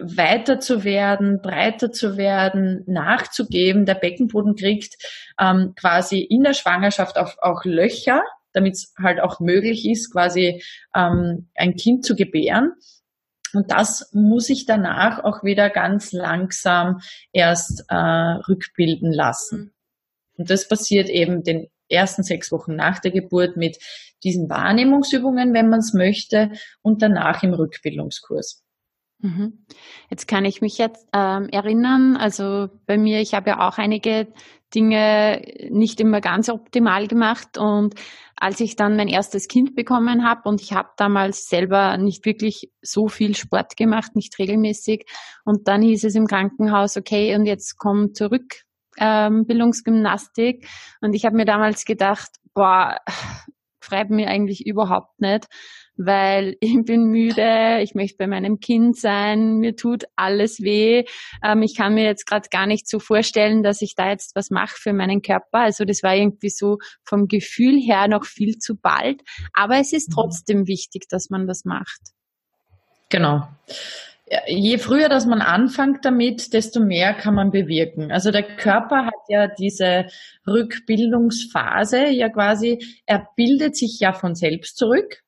weiter 0.00 0.60
zu 0.60 0.84
werden, 0.84 1.40
breiter 1.40 1.90
zu 1.92 2.16
werden, 2.16 2.84
nachzugeben. 2.86 3.86
Der 3.86 3.94
Beckenboden 3.94 4.54
kriegt 4.54 4.96
ähm, 5.40 5.74
quasi 5.76 6.20
in 6.20 6.42
der 6.42 6.54
Schwangerschaft 6.54 7.16
auch, 7.18 7.36
auch 7.40 7.64
Löcher, 7.64 8.22
damit 8.52 8.74
es 8.74 8.94
halt 9.00 9.20
auch 9.20 9.40
möglich 9.40 9.88
ist, 9.88 10.12
quasi 10.12 10.62
ähm, 10.94 11.48
ein 11.54 11.74
Kind 11.74 12.04
zu 12.04 12.16
gebären. 12.16 12.72
Und 13.54 13.70
das 13.70 14.10
muss 14.12 14.50
ich 14.50 14.66
danach 14.66 15.24
auch 15.24 15.42
wieder 15.42 15.70
ganz 15.70 16.12
langsam 16.12 17.00
erst 17.32 17.84
äh, 17.88 17.94
rückbilden 17.94 19.12
lassen. 19.12 19.72
Und 20.36 20.50
das 20.50 20.68
passiert 20.68 21.08
eben 21.08 21.42
den 21.42 21.68
ersten 21.88 22.22
sechs 22.22 22.52
Wochen 22.52 22.74
nach 22.74 22.98
der 22.98 23.10
Geburt 23.10 23.56
mit 23.56 23.78
diesen 24.24 24.48
Wahrnehmungsübungen, 24.48 25.54
wenn 25.54 25.68
man 25.68 25.80
es 25.80 25.94
möchte, 25.94 26.50
und 26.82 27.02
danach 27.02 27.42
im 27.42 27.54
Rückbildungskurs. 27.54 28.64
Mhm. 29.20 29.66
Jetzt 30.10 30.28
kann 30.28 30.44
ich 30.44 30.60
mich 30.60 30.78
jetzt 30.78 31.08
ähm, 31.12 31.48
erinnern, 31.50 32.16
also 32.16 32.68
bei 32.86 32.96
mir, 32.96 33.20
ich 33.20 33.34
habe 33.34 33.50
ja 33.50 33.68
auch 33.68 33.78
einige 33.78 34.28
Dinge 34.74 35.42
nicht 35.70 35.98
immer 36.00 36.20
ganz 36.20 36.48
optimal 36.48 37.08
gemacht 37.08 37.56
und 37.58 37.94
als 38.36 38.60
ich 38.60 38.76
dann 38.76 38.96
mein 38.96 39.08
erstes 39.08 39.48
Kind 39.48 39.74
bekommen 39.74 40.24
habe 40.24 40.48
und 40.48 40.60
ich 40.60 40.72
habe 40.72 40.90
damals 40.96 41.48
selber 41.48 41.96
nicht 41.96 42.26
wirklich 42.26 42.70
so 42.82 43.08
viel 43.08 43.34
Sport 43.34 43.76
gemacht, 43.76 44.14
nicht 44.14 44.38
regelmäßig 44.38 45.06
und 45.44 45.66
dann 45.66 45.82
hieß 45.82 46.04
es 46.04 46.14
im 46.14 46.26
Krankenhaus, 46.26 46.96
okay, 46.96 47.34
und 47.34 47.46
jetzt 47.46 47.76
komm 47.78 48.14
zurück 48.14 48.62
ähm, 49.00 49.46
Bildungsgymnastik. 49.46 50.66
Und 51.00 51.14
ich 51.14 51.24
habe 51.24 51.36
mir 51.36 51.44
damals 51.44 51.84
gedacht, 51.84 52.30
boah, 52.54 52.96
freut 53.80 54.10
mir 54.10 54.28
eigentlich 54.28 54.66
überhaupt 54.66 55.18
nicht, 55.20 55.46
weil 55.96 56.56
ich 56.60 56.76
bin 56.84 57.04
müde, 57.04 57.80
ich 57.80 57.94
möchte 57.94 58.18
bei 58.18 58.26
meinem 58.26 58.60
Kind 58.60 58.98
sein, 58.98 59.58
mir 59.58 59.76
tut 59.76 60.04
alles 60.16 60.60
weh. 60.60 61.04
Ähm, 61.42 61.62
ich 61.62 61.76
kann 61.76 61.94
mir 61.94 62.04
jetzt 62.04 62.26
gerade 62.26 62.48
gar 62.50 62.66
nicht 62.66 62.88
so 62.88 62.98
vorstellen, 62.98 63.62
dass 63.62 63.80
ich 63.80 63.94
da 63.94 64.10
jetzt 64.10 64.36
was 64.36 64.50
mache 64.50 64.76
für 64.76 64.92
meinen 64.92 65.22
Körper. 65.22 65.60
Also 65.60 65.84
das 65.84 66.02
war 66.02 66.14
irgendwie 66.14 66.50
so 66.50 66.78
vom 67.02 67.28
Gefühl 67.28 67.80
her 67.80 68.08
noch 68.08 68.24
viel 68.24 68.58
zu 68.58 68.76
bald. 68.76 69.22
Aber 69.54 69.78
es 69.78 69.92
ist 69.92 70.10
mhm. 70.10 70.14
trotzdem 70.14 70.66
wichtig, 70.66 71.08
dass 71.08 71.30
man 71.30 71.46
das 71.46 71.64
macht. 71.64 72.00
Genau 73.10 73.48
je 74.46 74.78
früher, 74.78 75.08
dass 75.08 75.26
man 75.26 75.40
anfängt 75.40 76.04
damit, 76.04 76.52
desto 76.52 76.80
mehr 76.80 77.14
kann 77.14 77.34
man 77.34 77.50
bewirken. 77.50 78.12
Also 78.12 78.30
der 78.30 78.42
Körper 78.42 79.06
hat 79.06 79.28
ja 79.28 79.46
diese 79.46 80.06
Rückbildungsphase 80.46 82.08
ja 82.08 82.28
quasi, 82.28 82.78
er 83.06 83.28
bildet 83.36 83.76
sich 83.76 83.98
ja 84.00 84.12
von 84.12 84.34
selbst 84.34 84.76
zurück. 84.76 85.22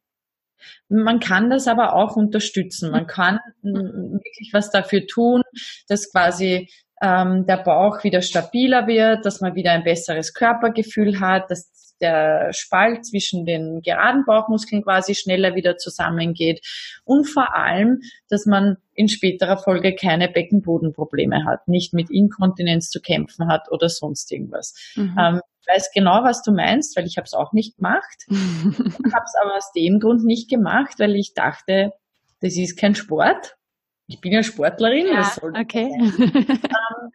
Man 0.89 1.21
kann 1.21 1.51
das 1.51 1.69
aber 1.69 1.95
auch 1.95 2.17
unterstützen. 2.17 2.91
Man 2.91 3.07
kann 3.07 3.39
wirklich 3.63 4.51
was 4.53 4.71
dafür 4.71 5.07
tun, 5.07 5.43
dass 5.89 6.11
quasi 6.11 6.69
ähm, 7.01 7.47
der 7.47 7.59
Bauch 7.59 8.03
wieder 8.05 8.23
stabiler 8.23 8.87
wird, 8.87 9.25
dass 9.25 9.41
man 9.41 9.55
wieder 9.55 9.73
ein 9.73 9.85
besseres 9.85 10.35
Körpergefühl 10.35 11.21
hat, 11.21 11.51
dass 11.51 11.90
der 12.01 12.53
Spalt 12.53 13.07
zwischen 13.07 13.45
den 13.47 13.83
geraden 13.83 14.25
Bauchmuskeln 14.27 14.83
quasi 14.83 15.15
schneller 15.15 15.55
wieder 15.55 15.77
zusammengeht 15.77 16.65
und 17.05 17.27
vor 17.27 17.55
allem, 17.55 18.01
dass 18.29 18.47
man 18.47 18.77
in 18.95 19.09
späterer 19.09 19.57
Folge 19.57 19.95
keine 19.95 20.29
Beckenbodenprobleme 20.29 21.45
hat, 21.45 21.69
nicht 21.69 21.95
mit 21.95 22.11
Inkontinenz 22.11 22.91
zu 22.91 23.01
kämpfen 23.01 23.49
hat 23.49 23.71
oder 23.71 23.89
sonst 23.89 24.31
irgendwas. 24.33 24.75
Mhm. 24.97 25.17
Ähm, 25.19 25.41
ich 25.61 25.69
weiß 25.69 25.91
genau, 25.95 26.25
was 26.25 26.43
du 26.43 26.53
meinst, 26.53 26.97
weil 26.97 27.07
ich 27.07 27.17
habe 27.17 27.27
es 27.27 27.35
auch 27.35 27.53
nicht 27.53 27.77
gemacht. 27.77 28.25
ich 28.29 29.15
habe 29.15 29.25
es 29.25 29.35
aber 29.43 29.57
aus 29.57 29.73
dem 29.73 30.01
Grund 30.01 30.25
nicht 30.25 30.49
gemacht, 30.49 30.95
weil 30.99 31.17
ich 31.17 31.35
dachte, 31.35 31.93
das 32.41 32.57
ist 32.57 32.79
kein 32.79 32.95
Sport. 32.95 33.57
Ich 34.07 34.21
bin 34.21 34.33
ja 34.33 34.43
Sportlerin. 34.43 35.07
Ja, 35.07 35.33
okay. 35.59 35.91
ähm, 35.95 37.11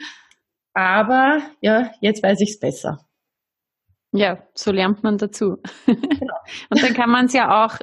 aber 0.73 1.41
ja, 1.61 1.91
jetzt 2.01 2.23
weiß 2.23 2.39
ich 2.41 2.51
es 2.51 2.59
besser. 2.59 3.05
Ja, 4.17 4.43
so 4.53 4.71
lernt 4.71 5.03
man 5.03 5.17
dazu. 5.17 5.57
Genau. 5.85 6.35
Und 6.69 6.81
dann 6.81 6.93
kann 6.93 7.09
man 7.09 7.25
es 7.25 7.33
ja 7.33 7.65
auch 7.65 7.79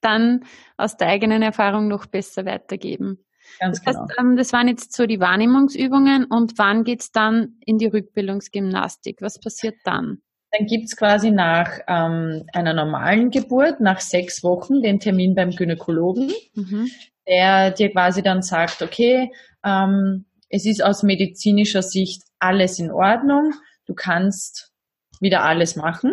dann 0.00 0.44
aus 0.76 0.96
der 0.96 1.08
eigenen 1.08 1.42
Erfahrung 1.42 1.88
noch 1.88 2.06
besser 2.06 2.44
weitergeben. 2.44 3.24
Ganz 3.60 3.82
das 3.82 3.86
heißt, 3.86 4.08
genau. 4.08 4.30
Ähm, 4.30 4.36
das 4.36 4.52
waren 4.52 4.68
jetzt 4.68 4.94
so 4.94 5.06
die 5.06 5.20
Wahrnehmungsübungen 5.20 6.24
und 6.26 6.58
wann 6.58 6.84
geht's 6.84 7.10
dann 7.10 7.56
in 7.64 7.78
die 7.78 7.86
Rückbildungsgymnastik? 7.86 9.22
Was 9.22 9.40
passiert 9.40 9.76
dann? 9.84 10.18
Dann 10.52 10.66
gibt's 10.66 10.96
quasi 10.96 11.30
nach 11.30 11.70
ähm, 11.88 12.44
einer 12.52 12.72
normalen 12.72 13.30
Geburt, 13.30 13.80
nach 13.80 14.00
sechs 14.00 14.42
Wochen, 14.42 14.82
den 14.82 14.98
Termin 14.98 15.34
beim 15.34 15.50
Gynäkologen, 15.50 16.32
mhm. 16.54 16.88
der 17.26 17.70
dir 17.70 17.92
quasi 17.92 18.22
dann 18.22 18.42
sagt, 18.42 18.82
okay, 18.82 19.30
ähm, 19.64 20.24
es 20.48 20.64
ist 20.64 20.82
aus 20.82 21.02
medizinischer 21.02 21.82
Sicht 21.82 22.22
alles 22.38 22.78
in 22.78 22.90
Ordnung, 22.90 23.52
du 23.86 23.94
kannst 23.94 24.67
wieder 25.20 25.44
alles 25.44 25.76
machen. 25.76 26.12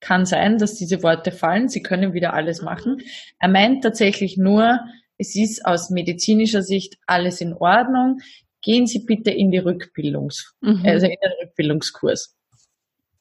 Kann 0.00 0.26
sein, 0.26 0.58
dass 0.58 0.74
diese 0.74 1.02
Worte 1.02 1.32
fallen. 1.32 1.68
Sie 1.68 1.82
können 1.82 2.12
wieder 2.12 2.34
alles 2.34 2.62
machen. 2.62 3.02
Er 3.38 3.48
meint 3.48 3.82
tatsächlich 3.82 4.36
nur, 4.36 4.80
es 5.18 5.34
ist 5.34 5.64
aus 5.64 5.90
medizinischer 5.90 6.62
Sicht 6.62 6.98
alles 7.06 7.40
in 7.40 7.54
Ordnung. 7.54 8.18
Gehen 8.62 8.86
Sie 8.86 9.00
bitte 9.00 9.30
in 9.30 9.50
die 9.50 9.58
Rückbildungs, 9.58 10.54
mhm. 10.60 10.82
also 10.84 11.06
in 11.06 11.16
den 11.22 11.32
Rückbildungskurs. 11.42 12.36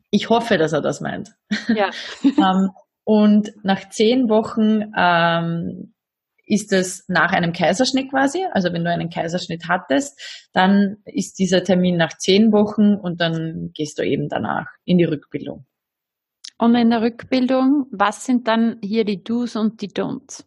Ich 0.09 0.29
hoffe, 0.29 0.57
dass 0.57 0.73
er 0.73 0.81
das 0.81 1.01
meint. 1.01 1.29
Ja. 1.67 1.91
um, 2.23 2.33
ähm, 2.37 2.69
und 3.03 3.53
nach 3.63 3.89
zehn 3.89 4.29
Wochen 4.29 4.91
ähm, 4.97 5.93
ist 6.45 6.71
es 6.73 7.05
nach 7.07 7.31
einem 7.31 7.53
Kaiserschnitt 7.53 8.09
quasi. 8.09 8.45
Also 8.51 8.71
wenn 8.71 8.83
du 8.83 8.91
einen 8.91 9.09
Kaiserschnitt 9.09 9.67
hattest, 9.67 10.47
dann 10.53 10.97
ist 11.05 11.39
dieser 11.39 11.63
Termin 11.63 11.97
nach 11.97 12.17
zehn 12.17 12.51
Wochen 12.51 12.95
und 12.95 13.21
dann 13.21 13.71
gehst 13.73 13.97
du 13.99 14.03
eben 14.03 14.29
danach 14.29 14.67
in 14.85 14.97
die 14.97 15.05
Rückbildung. 15.05 15.65
Und 16.57 16.75
in 16.75 16.89
der 16.89 17.01
Rückbildung, 17.01 17.87
was 17.91 18.25
sind 18.25 18.47
dann 18.47 18.77
hier 18.81 19.03
die 19.03 19.23
Do's 19.23 19.55
und 19.55 19.81
die 19.81 19.89
Don'ts? 19.89 20.45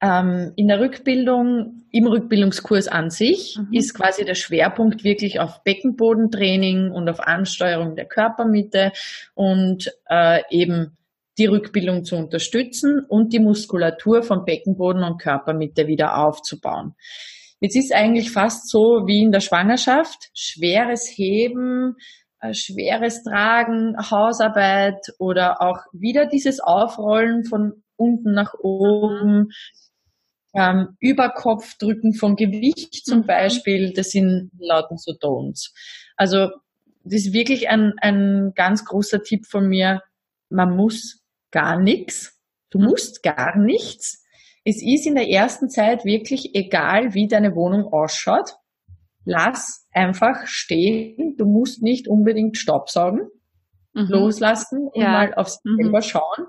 Ähm, 0.00 0.52
in 0.54 0.68
der 0.68 0.78
Rückbildung, 0.78 1.82
im 1.90 2.06
Rückbildungskurs 2.06 2.86
an 2.86 3.10
sich, 3.10 3.58
mhm. 3.58 3.72
ist 3.72 3.94
quasi 3.94 4.24
der 4.24 4.34
Schwerpunkt 4.34 5.02
wirklich 5.02 5.40
auf 5.40 5.64
Beckenbodentraining 5.64 6.90
und 6.92 7.08
auf 7.08 7.18
Ansteuerung 7.20 7.96
der 7.96 8.04
Körpermitte 8.04 8.92
und 9.34 9.90
äh, 10.08 10.42
eben 10.50 10.97
die 11.38 11.46
Rückbildung 11.46 12.04
zu 12.04 12.16
unterstützen 12.16 13.04
und 13.08 13.32
die 13.32 13.38
Muskulatur 13.38 14.22
von 14.22 14.44
Beckenboden 14.44 15.02
und 15.02 15.20
Körpermitte 15.20 15.86
wieder 15.86 16.18
aufzubauen. 16.18 16.94
Jetzt 17.60 17.76
ist 17.76 17.92
eigentlich 17.92 18.30
fast 18.30 18.68
so 18.68 19.06
wie 19.06 19.22
in 19.22 19.32
der 19.32 19.40
Schwangerschaft, 19.40 20.30
schweres 20.32 21.08
Heben, 21.08 21.96
äh, 22.40 22.54
schweres 22.54 23.22
Tragen, 23.24 23.96
Hausarbeit 23.98 25.00
oder 25.18 25.60
auch 25.60 25.78
wieder 25.92 26.26
dieses 26.26 26.60
Aufrollen 26.60 27.44
von 27.44 27.82
unten 27.96 28.32
nach 28.32 28.54
oben, 28.60 29.48
ähm, 30.54 30.96
Überkopfdrücken 31.00 32.14
von 32.14 32.36
Gewicht 32.36 33.04
zum 33.04 33.20
mhm. 33.20 33.26
Beispiel, 33.26 33.92
das 33.92 34.10
sind 34.10 34.50
lauten 34.58 34.96
so 34.96 35.12
Don'ts. 35.12 35.72
Also 36.16 36.50
das 37.04 37.26
ist 37.26 37.32
wirklich 37.32 37.68
ein, 37.68 37.92
ein 38.00 38.52
ganz 38.54 38.84
großer 38.84 39.22
Tipp 39.22 39.46
von 39.46 39.66
mir. 39.68 40.02
Man 40.48 40.76
muss 40.76 41.17
gar 41.50 41.80
nichts. 41.80 42.40
Du 42.70 42.78
musst 42.78 43.22
gar 43.22 43.56
nichts. 43.58 44.24
Es 44.64 44.82
ist 44.82 45.06
in 45.06 45.14
der 45.14 45.28
ersten 45.28 45.70
Zeit 45.70 46.04
wirklich 46.04 46.54
egal, 46.54 47.14
wie 47.14 47.26
deine 47.26 47.54
Wohnung 47.54 47.92
ausschaut. 47.92 48.56
Lass 49.24 49.86
einfach 49.92 50.46
stehen. 50.46 51.36
Du 51.38 51.46
musst 51.46 51.82
nicht 51.82 52.08
unbedingt 52.08 52.56
Staubsaugen. 52.56 53.28
Mhm. 53.94 54.06
Loslassen 54.08 54.88
und 54.88 55.02
ja. 55.02 55.10
mal 55.10 55.34
aufs 55.34 55.60
mhm. 55.64 55.76
selber 55.82 56.02
schauen. 56.02 56.46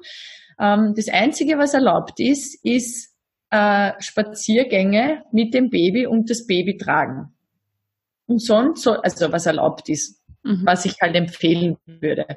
Ähm, 0.59 0.93
das 0.95 1.07
Einzige, 1.07 1.57
was 1.57 1.73
erlaubt 1.73 2.19
ist, 2.19 2.63
ist 2.63 3.15
äh, 3.49 3.93
Spaziergänge 3.99 5.23
mit 5.31 5.53
dem 5.53 5.69
Baby 5.69 6.05
und 6.05 6.29
das 6.29 6.45
Baby 6.45 6.77
tragen. 6.77 7.33
Und 8.27 8.43
sonst, 8.43 8.83
so, 8.83 8.91
also 8.91 9.31
was 9.31 9.45
erlaubt 9.45 9.89
ist, 9.89 10.21
mhm. 10.43 10.61
was 10.65 10.85
ich 10.85 10.95
halt 11.01 11.15
empfehlen 11.15 11.77
würde. 11.85 12.27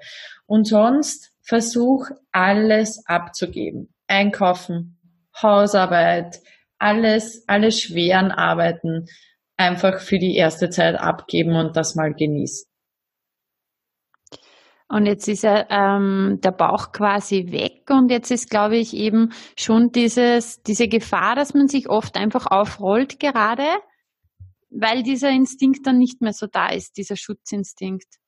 Und 0.47 0.67
sonst 0.67 1.32
versuch 1.43 2.07
alles 2.31 3.05
abzugeben. 3.07 3.95
Einkaufen, 4.07 4.99
Hausarbeit, 5.41 6.41
alles, 6.79 7.45
alle 7.47 7.73
schweren 7.73 8.31
Arbeiten 8.31 9.07
einfach 9.57 10.01
für 10.01 10.19
die 10.19 10.37
erste 10.37 10.71
Zeit 10.71 10.97
abgeben 10.97 11.55
und 11.57 11.77
das 11.77 11.95
mal 11.95 12.13
genießen. 12.13 12.67
Und 14.89 15.07
jetzt 15.07 15.27
ist 15.27 15.43
ja 15.43 15.67
ähm, 15.71 16.39
der 16.43 16.51
Bauch 16.51 16.93
quasi 16.93 17.51
weg 17.51 17.89
und 17.89 18.11
jetzt 18.11 18.31
ist, 18.31 18.51
glaube 18.51 18.77
ich, 18.77 18.93
eben 18.95 19.33
schon 19.57 19.91
dieses, 19.91 20.63
diese 20.63 20.87
Gefahr, 20.87 21.35
dass 21.35 21.55
man 21.55 21.67
sich 21.67 21.89
oft 21.89 22.15
einfach 22.17 22.47
aufrollt 22.47 23.19
gerade, 23.19 23.65
weil 24.69 25.03
dieser 25.03 25.31
Instinkt 25.31 25.87
dann 25.87 25.97
nicht 25.97 26.21
mehr 26.21 26.35
so 26.35 26.47
da 26.47 26.69
ist, 26.69 26.99
dieser 26.99 27.17
Schutzinstinkt. 27.17 28.19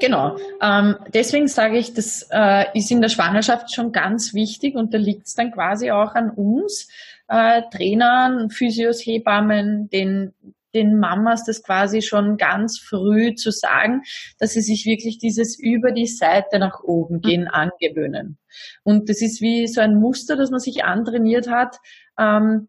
Genau. 0.00 0.36
Ähm, 0.62 0.96
deswegen 1.12 1.48
sage 1.48 1.78
ich, 1.78 1.94
das 1.94 2.28
äh, 2.30 2.66
ist 2.74 2.90
in 2.90 3.00
der 3.00 3.08
Schwangerschaft 3.08 3.74
schon 3.74 3.92
ganz 3.92 4.32
wichtig 4.34 4.76
und 4.76 4.94
da 4.94 4.98
liegt 4.98 5.26
es 5.26 5.34
dann 5.34 5.52
quasi 5.52 5.90
auch 5.90 6.14
an 6.14 6.30
uns, 6.30 6.88
äh, 7.28 7.62
Trainern, 7.72 8.50
Physios, 8.50 9.00
Hebammen, 9.04 9.90
den 9.90 10.34
den 10.74 10.98
Mamas 10.98 11.44
das 11.44 11.62
quasi 11.62 12.02
schon 12.02 12.36
ganz 12.36 12.78
früh 12.78 13.34
zu 13.34 13.50
sagen, 13.50 14.02
dass 14.38 14.52
sie 14.52 14.60
sich 14.60 14.84
wirklich 14.84 15.18
dieses 15.18 15.58
über 15.58 15.92
die 15.92 16.06
Seite 16.06 16.58
nach 16.58 16.82
oben 16.82 17.16
mhm. 17.16 17.20
gehen 17.20 17.48
angewöhnen. 17.48 18.38
Und 18.82 19.08
das 19.08 19.22
ist 19.22 19.40
wie 19.40 19.66
so 19.66 19.80
ein 19.80 19.94
Muster, 19.94 20.36
das 20.36 20.50
man 20.50 20.60
sich 20.60 20.84
antrainiert 20.84 21.48
hat, 21.48 21.76
ähm, 22.18 22.68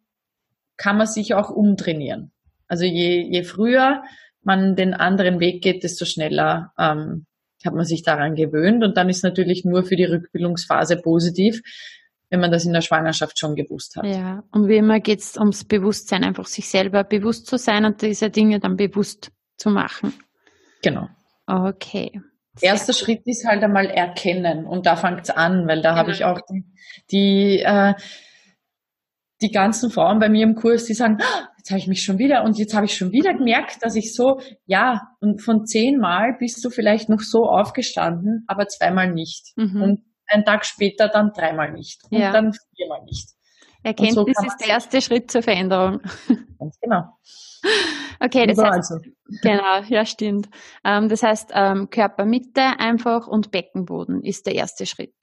kann 0.78 0.98
man 0.98 1.08
sich 1.08 1.34
auch 1.34 1.50
umtrainieren. 1.50 2.32
Also 2.68 2.86
je, 2.86 3.22
je 3.22 3.44
früher 3.44 4.04
man 4.50 4.76
den 4.76 4.96
anderen 4.96 5.40
Weg 5.40 5.62
geht, 5.62 5.84
desto 5.84 6.06
schneller 6.06 6.74
ähm, 6.78 7.28
hat 7.64 7.76
man 7.76 7.86
sich 7.86 8.02
daran 8.02 8.34
gewöhnt. 8.34 8.84
Und 8.84 8.98
dann 8.98 9.10
ist 9.10 9.24
natürlich 9.24 9.64
nur 9.64 9.84
für 9.84 9.96
die 9.96 10.06
Rückbildungsphase 10.06 10.98
positiv, 10.98 11.62
wenn 12.32 12.40
man 12.40 12.52
das 12.52 12.66
in 12.66 12.74
der 12.74 12.82
Schwangerschaft 12.82 13.38
schon 13.38 13.56
gewusst 13.56 13.96
hat. 13.96 14.06
Ja, 14.06 14.44
und 14.52 14.68
wie 14.68 14.78
immer 14.78 15.00
geht 15.00 15.20
es 15.20 15.38
ums 15.38 15.66
Bewusstsein, 15.66 16.24
einfach 16.24 16.48
sich 16.48 16.68
selber 16.68 17.04
bewusst 17.04 17.46
zu 17.46 17.58
sein 17.58 17.86
und 17.86 18.02
diese 18.02 18.32
Dinge 18.32 18.60
dann 18.60 18.76
bewusst 18.76 19.32
zu 19.58 19.70
machen. 19.70 20.14
Genau. 20.82 21.08
Okay. 21.46 22.20
Erster 22.62 22.94
Schritt 22.94 23.22
ist 23.26 23.46
halt 23.46 23.64
einmal 23.64 23.86
erkennen 23.86 24.66
und 24.66 24.86
da 24.86 24.96
fängt 24.96 25.22
es 25.22 25.30
an, 25.30 25.68
weil 25.68 25.82
da 25.82 25.92
genau. 25.92 26.00
habe 26.00 26.12
ich 26.12 26.26
auch 26.26 26.42
die, 26.50 26.66
die, 27.12 27.60
äh, 27.60 27.94
die 29.42 29.52
ganzen 29.52 29.92
Frauen 29.92 30.20
bei 30.20 30.30
mir 30.30 30.44
im 30.44 30.56
Kurs, 30.56 30.86
die 30.86 30.94
sagen, 30.94 31.20
jetzt 31.70 31.72
habe 31.72 31.80
ich 31.80 31.88
mich 31.88 32.04
schon 32.04 32.18
wieder 32.18 32.44
und 32.44 32.58
jetzt 32.58 32.74
habe 32.74 32.86
ich 32.86 32.96
schon 32.96 33.12
wieder 33.12 33.34
gemerkt, 33.34 33.84
dass 33.84 33.96
ich 33.96 34.16
so, 34.16 34.40
ja, 34.66 35.02
und 35.20 35.42
von 35.42 35.66
zehnmal 35.66 36.36
bist 36.40 36.64
du 36.66 36.70
vielleicht 36.70 37.10
noch 37.10 37.20
so 37.20 37.44
aufgestanden, 37.44 38.44
aber 38.48 38.68
zweimal 38.68 39.12
nicht. 39.12 39.54
Mhm. 39.56 39.82
Und 39.82 40.02
einen 40.28 40.46
Tag 40.46 40.66
später 40.66 41.10
dann 41.10 41.32
dreimal 41.36 41.72
nicht 41.72 42.02
und 42.10 42.20
ja. 42.20 42.32
dann 42.32 42.54
viermal 42.76 43.04
nicht. 43.04 43.30
Erkenntnis 43.84 44.16
so 44.16 44.26
ist 44.26 44.58
der 44.60 44.70
erste 44.70 45.02
Schritt 45.02 45.32
zur 45.32 45.42
Veränderung. 45.42 46.02
Ganz 46.60 46.78
genau. 46.82 47.04
Okay, 48.20 48.46
das 48.48 48.58
heißt, 48.58 48.92
also. 48.92 49.00
genau, 49.42 49.82
ja, 49.88 50.06
stimmt. 50.06 50.50
Ähm, 50.84 51.08
das 51.08 51.24
heißt, 51.24 51.52
ähm, 51.54 51.90
Körpermitte 51.90 52.62
einfach 52.80 53.28
und 53.28 53.52
Beckenboden 53.52 54.24
ist 54.24 54.46
der 54.46 54.56
erste 54.56 54.86
Schritt. 54.86 55.16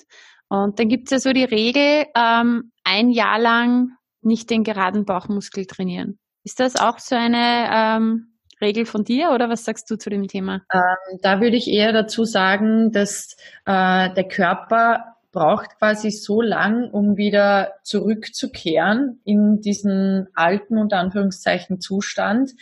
Und 0.49 0.79
dann 0.79 0.89
gibt 0.89 1.09
es 1.09 1.11
ja 1.11 1.19
so 1.19 1.33
die 1.33 1.45
Regel, 1.45 2.07
ähm, 2.17 2.73
ein 2.85 3.11
Jahr 3.11 3.39
lang 3.39 3.91
nicht 4.23 4.49
den 4.49 4.65
geraden 4.65 5.05
Bauchmuskel 5.05 5.67
trainieren. 5.67 6.19
Ist 6.47 6.61
das 6.61 6.77
auch 6.77 7.01
so 7.01 7.17
eine 7.17 7.69
ähm, 7.73 8.29
Regel 8.61 8.87
von 8.87 9.03
dir 9.03 9.31
oder 9.31 9.49
was 9.49 9.65
sagst 9.65 9.91
du 9.91 9.97
zu 9.97 10.11
dem 10.11 10.29
Thema? 10.29 10.63
Ähm, 10.73 11.19
da 11.21 11.41
würde 11.41 11.57
ich 11.57 11.67
eher 11.67 11.93
dazu 11.93 12.25
sagen, 12.25 12.93
dass 12.93 13.37
äh, 13.65 14.15
der 14.15 14.29
Körper 14.29 15.17
braucht 15.33 15.77
quasi 15.81 16.13
so 16.13 16.41
lang, 16.41 16.89
um 16.93 17.17
wieder 17.17 17.73
zurückzukehren 17.83 19.21
in 19.25 19.61
diesen 19.61 20.29
alten 20.35 20.79
und 20.79 20.93
Anführungszeichen 20.93 21.81
Zustand, 21.81 22.53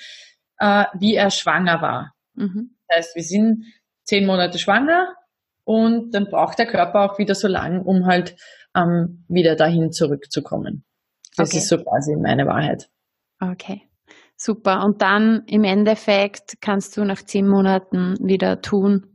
äh, 0.59 0.87
wie 0.95 1.15
er 1.15 1.28
schwanger 1.28 1.82
war. 1.82 2.15
Mhm. 2.32 2.76
Das 2.89 2.97
heißt, 2.97 3.17
wir 3.17 3.23
sind 3.23 3.67
zehn 4.04 4.25
Monate 4.25 4.58
schwanger 4.58 5.15
und 5.65 6.15
dann 6.15 6.30
braucht 6.30 6.58
der 6.58 6.67
Körper 6.67 7.02
auch 7.02 7.19
wieder 7.19 7.35
so 7.35 7.49
lang, 7.49 7.82
um 7.82 8.06
halt 8.06 8.35
ähm, 8.75 9.26
wieder 9.28 9.56
dahin 9.56 9.93
zurückzukommen. 9.93 10.87
Das 11.37 11.50
okay. 11.50 11.58
ist 11.58 11.69
so 11.69 11.76
quasi 11.76 12.17
meine 12.17 12.47
Wahrheit. 12.47 12.89
Okay. 13.40 13.82
Super. 14.36 14.84
Und 14.84 15.00
dann 15.00 15.44
im 15.47 15.64
Endeffekt 15.64 16.60
kannst 16.60 16.97
du 16.97 17.04
nach 17.04 17.23
zehn 17.23 17.49
Monaten 17.49 18.16
wieder 18.20 18.60
tun, 18.60 19.06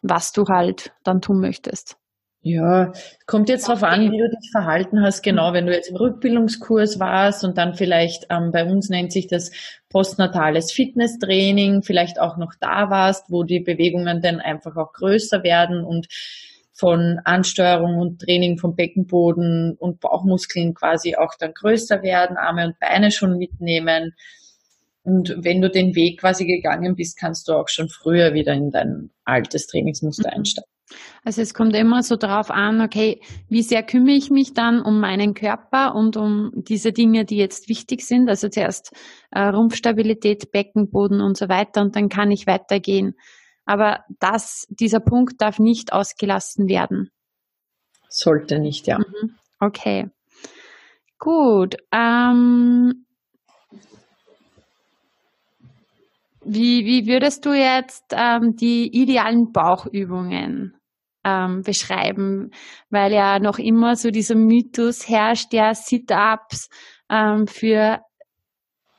was 0.00 0.32
du 0.32 0.46
halt 0.46 0.92
dann 1.04 1.20
tun 1.20 1.40
möchtest. 1.40 1.96
Ja, 2.44 2.92
kommt 3.26 3.48
jetzt 3.48 3.68
darauf 3.68 3.84
an, 3.84 4.10
wie 4.10 4.18
du 4.18 4.28
dich 4.28 4.50
verhalten 4.50 5.00
hast. 5.00 5.22
Genau, 5.22 5.52
wenn 5.52 5.66
du 5.66 5.72
jetzt 5.72 5.90
im 5.90 5.96
Rückbildungskurs 5.96 6.98
warst 6.98 7.44
und 7.44 7.56
dann 7.56 7.74
vielleicht, 7.74 8.26
ähm, 8.30 8.50
bei 8.50 8.64
uns 8.64 8.88
nennt 8.88 9.12
sich 9.12 9.28
das 9.28 9.52
postnatales 9.90 10.72
Fitnesstraining, 10.72 11.84
vielleicht 11.84 12.18
auch 12.20 12.38
noch 12.38 12.54
da 12.58 12.90
warst, 12.90 13.30
wo 13.30 13.44
die 13.44 13.60
Bewegungen 13.60 14.22
dann 14.22 14.40
einfach 14.40 14.74
auch 14.74 14.92
größer 14.92 15.44
werden 15.44 15.84
und 15.84 16.08
von 16.82 17.20
Ansteuerung 17.24 18.00
und 18.00 18.22
Training 18.22 18.58
vom 18.58 18.74
Beckenboden 18.74 19.76
und 19.78 20.00
Bauchmuskeln 20.00 20.74
quasi 20.74 21.14
auch 21.14 21.34
dann 21.38 21.52
größer 21.54 22.02
werden, 22.02 22.36
Arme 22.36 22.66
und 22.66 22.80
Beine 22.80 23.12
schon 23.12 23.38
mitnehmen. 23.38 24.16
Und 25.04 25.32
wenn 25.38 25.60
du 25.60 25.70
den 25.70 25.94
Weg 25.94 26.18
quasi 26.18 26.44
gegangen 26.44 26.96
bist, 26.96 27.16
kannst 27.16 27.46
du 27.46 27.52
auch 27.52 27.68
schon 27.68 27.88
früher 27.88 28.34
wieder 28.34 28.52
in 28.54 28.72
dein 28.72 29.10
altes 29.24 29.68
Trainingsmuster 29.68 30.30
mhm. 30.32 30.38
einsteigen. 30.38 30.70
Also 31.24 31.40
es 31.40 31.54
kommt 31.54 31.76
immer 31.76 32.02
so 32.02 32.16
darauf 32.16 32.50
an, 32.50 32.80
okay, 32.80 33.20
wie 33.48 33.62
sehr 33.62 33.84
kümmere 33.84 34.16
ich 34.16 34.30
mich 34.30 34.52
dann 34.52 34.82
um 34.82 34.98
meinen 34.98 35.34
Körper 35.34 35.94
und 35.94 36.16
um 36.16 36.50
diese 36.56 36.92
Dinge, 36.92 37.24
die 37.24 37.36
jetzt 37.36 37.68
wichtig 37.68 38.02
sind. 38.02 38.28
Also 38.28 38.48
zuerst 38.48 38.90
äh, 39.30 39.40
Rumpfstabilität, 39.40 40.50
Beckenboden 40.50 41.20
und 41.20 41.36
so 41.36 41.48
weiter 41.48 41.80
und 41.80 41.94
dann 41.94 42.08
kann 42.08 42.32
ich 42.32 42.48
weitergehen. 42.48 43.14
Aber 43.64 44.04
das, 44.18 44.66
dieser 44.70 45.00
Punkt 45.00 45.40
darf 45.40 45.58
nicht 45.58 45.92
ausgelassen 45.92 46.68
werden. 46.68 47.10
Sollte 48.08 48.58
nicht, 48.58 48.86
ja. 48.86 48.98
Mhm. 48.98 49.36
Okay. 49.60 50.10
Gut. 51.18 51.76
Ähm, 51.92 53.06
wie, 56.44 56.84
wie 56.84 57.06
würdest 57.06 57.46
du 57.46 57.52
jetzt 57.52 58.06
ähm, 58.10 58.56
die 58.56 58.88
idealen 58.88 59.52
Bauchübungen 59.52 60.74
ähm, 61.24 61.62
beschreiben? 61.62 62.50
Weil 62.90 63.12
ja 63.12 63.38
noch 63.38 63.58
immer 63.58 63.94
so 63.94 64.10
dieser 64.10 64.34
Mythos 64.34 65.08
herrscht, 65.08 65.52
der 65.52 65.76
Sit-Ups 65.76 66.68
ähm, 67.08 67.46
für 67.46 68.00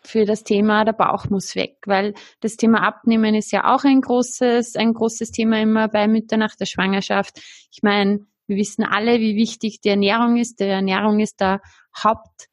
für 0.05 0.25
das 0.25 0.43
Thema, 0.43 0.85
der 0.85 0.93
Bauch 0.93 1.29
muss 1.29 1.55
weg, 1.55 1.77
weil 1.85 2.13
das 2.41 2.57
Thema 2.57 2.83
Abnehmen 2.83 3.35
ist 3.35 3.51
ja 3.51 3.73
auch 3.73 3.83
ein 3.83 4.01
großes, 4.01 4.75
ein 4.75 4.93
großes 4.93 5.31
Thema 5.31 5.61
immer 5.61 5.87
bei 5.87 6.07
Müttern 6.07 6.39
nach 6.39 6.55
der 6.55 6.65
Schwangerschaft. 6.65 7.39
Ich 7.71 7.83
meine, 7.83 8.25
wir 8.47 8.57
wissen 8.57 8.83
alle, 8.83 9.19
wie 9.19 9.35
wichtig 9.35 9.81
die 9.81 9.89
Ernährung 9.89 10.37
ist. 10.37 10.59
Die 10.59 10.65
Ernährung 10.65 11.19
ist 11.19 11.39
der 11.39 11.61
Haupt, 12.03 12.47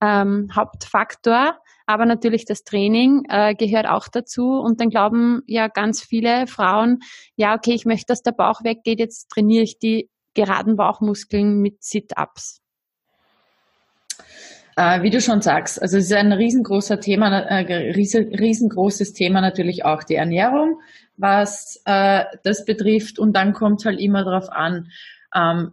ähm, 0.00 0.48
Hauptfaktor, 0.54 1.58
aber 1.86 2.06
natürlich 2.06 2.44
das 2.44 2.64
Training 2.64 3.24
äh, 3.28 3.54
gehört 3.54 3.86
auch 3.86 4.08
dazu. 4.08 4.52
Und 4.52 4.80
dann 4.80 4.88
glauben 4.88 5.42
ja 5.46 5.68
ganz 5.68 6.02
viele 6.02 6.46
Frauen, 6.46 7.00
ja, 7.36 7.54
okay, 7.54 7.74
ich 7.74 7.84
möchte, 7.84 8.06
dass 8.08 8.22
der 8.22 8.32
Bauch 8.32 8.62
weggeht, 8.62 9.00
jetzt 9.00 9.28
trainiere 9.30 9.64
ich 9.64 9.78
die 9.78 10.08
geraden 10.34 10.76
Bauchmuskeln 10.76 11.60
mit 11.60 11.82
Sit-Ups. 11.82 12.61
Äh, 14.76 15.02
wie 15.02 15.10
du 15.10 15.20
schon 15.20 15.42
sagst, 15.42 15.80
also 15.82 15.98
es 15.98 16.04
ist 16.04 16.12
ein 16.12 16.32
riesengroßer 16.32 16.98
Thema, 16.98 17.40
äh, 17.40 17.64
riesengroßes 17.64 19.12
Thema 19.12 19.40
natürlich 19.40 19.84
auch 19.84 20.02
die 20.02 20.14
Ernährung, 20.14 20.80
was 21.16 21.82
äh, 21.84 22.24
das 22.42 22.64
betrifft. 22.64 23.18
Und 23.18 23.34
dann 23.36 23.52
kommt 23.52 23.84
halt 23.84 24.00
immer 24.00 24.24
darauf 24.24 24.50
an. 24.50 24.88
Ähm, 25.34 25.72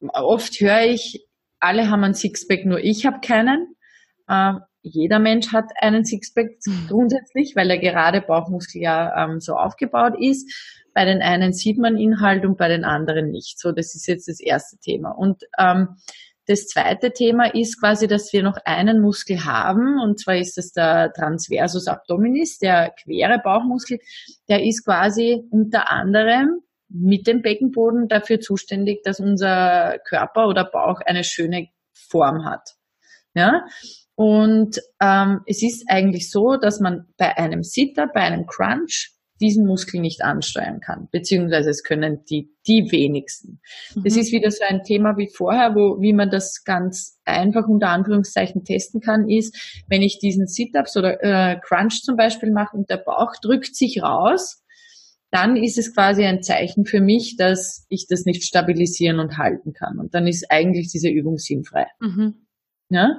oft 0.00 0.60
höre 0.60 0.86
ich, 0.86 1.26
alle 1.60 1.90
haben 1.90 2.04
ein 2.04 2.14
Sixpack, 2.14 2.64
nur 2.64 2.78
ich 2.78 3.04
habe 3.04 3.20
keinen. 3.20 3.74
Äh, 4.26 4.54
jeder 4.82 5.18
Mensch 5.18 5.52
hat 5.52 5.70
einen 5.80 6.04
Sixpack 6.04 6.58
grundsätzlich, 6.88 7.56
weil 7.56 7.68
der 7.68 7.78
gerade 7.78 8.22
Bauchmuskel 8.22 8.80
ja 8.80 9.24
ähm, 9.24 9.40
so 9.40 9.54
aufgebaut 9.54 10.14
ist. 10.18 10.50
Bei 10.94 11.04
den 11.04 11.20
einen 11.20 11.52
sieht 11.52 11.78
man 11.78 11.98
ihn 11.98 12.20
halt 12.20 12.44
und 12.46 12.56
bei 12.56 12.68
den 12.68 12.84
anderen 12.84 13.30
nicht. 13.30 13.58
So, 13.60 13.72
das 13.72 13.94
ist 13.94 14.06
jetzt 14.06 14.28
das 14.28 14.40
erste 14.40 14.78
Thema. 14.78 15.10
Und 15.10 15.42
ähm, 15.58 15.96
das 16.48 16.66
zweite 16.66 17.12
Thema 17.12 17.54
ist 17.54 17.78
quasi, 17.78 18.06
dass 18.06 18.32
wir 18.32 18.42
noch 18.42 18.56
einen 18.64 19.02
Muskel 19.02 19.44
haben, 19.44 20.00
und 20.00 20.18
zwar 20.18 20.36
ist 20.36 20.56
das 20.56 20.72
der 20.72 21.12
Transversus 21.12 21.86
Abdominis, 21.86 22.58
der 22.58 22.94
quere 23.02 23.38
Bauchmuskel. 23.38 23.98
Der 24.48 24.64
ist 24.64 24.84
quasi 24.84 25.44
unter 25.50 25.90
anderem 25.90 26.62
mit 26.88 27.26
dem 27.26 27.42
Beckenboden 27.42 28.08
dafür 28.08 28.40
zuständig, 28.40 29.02
dass 29.02 29.20
unser 29.20 29.98
Körper 30.08 30.48
oder 30.48 30.64
Bauch 30.64 31.00
eine 31.04 31.22
schöne 31.22 31.68
Form 31.92 32.46
hat. 32.46 32.76
Ja? 33.34 33.66
Und 34.14 34.80
ähm, 35.00 35.42
es 35.46 35.62
ist 35.62 35.84
eigentlich 35.88 36.30
so, 36.30 36.56
dass 36.56 36.80
man 36.80 37.06
bei 37.18 37.36
einem 37.36 37.62
Sitter, 37.62 38.06
bei 38.06 38.22
einem 38.22 38.46
Crunch 38.46 39.12
diesen 39.40 39.66
Muskel 39.66 40.00
nicht 40.00 40.22
ansteuern 40.22 40.80
kann, 40.80 41.08
beziehungsweise 41.10 41.70
es 41.70 41.82
können 41.82 42.24
die, 42.28 42.50
die 42.66 42.88
wenigsten. 42.90 43.60
Mhm. 43.94 44.04
Das 44.04 44.16
ist 44.16 44.32
wieder 44.32 44.50
so 44.50 44.64
ein 44.68 44.82
Thema 44.82 45.16
wie 45.16 45.28
vorher, 45.28 45.74
wo, 45.74 46.00
wie 46.00 46.12
man 46.12 46.30
das 46.30 46.64
ganz 46.64 47.18
einfach 47.24 47.66
unter 47.68 47.88
Anführungszeichen 47.88 48.64
testen 48.64 49.00
kann, 49.00 49.28
ist, 49.28 49.84
wenn 49.88 50.02
ich 50.02 50.18
diesen 50.18 50.46
Sit-Ups 50.46 50.96
oder 50.96 51.22
äh, 51.22 51.60
Crunch 51.60 52.02
zum 52.02 52.16
Beispiel 52.16 52.50
mache 52.50 52.76
und 52.76 52.90
der 52.90 52.98
Bauch 52.98 53.32
drückt 53.40 53.74
sich 53.76 54.02
raus, 54.02 54.62
dann 55.30 55.56
ist 55.56 55.78
es 55.78 55.94
quasi 55.94 56.24
ein 56.24 56.42
Zeichen 56.42 56.86
für 56.86 57.00
mich, 57.00 57.36
dass 57.36 57.84
ich 57.88 58.06
das 58.08 58.24
nicht 58.24 58.44
stabilisieren 58.44 59.20
und 59.20 59.36
halten 59.36 59.74
kann. 59.74 59.98
Und 59.98 60.14
dann 60.14 60.26
ist 60.26 60.50
eigentlich 60.50 60.88
diese 60.90 61.08
Übung 61.08 61.36
sinnfrei. 61.36 61.86
Mhm. 62.00 62.46
Ja? 62.88 63.18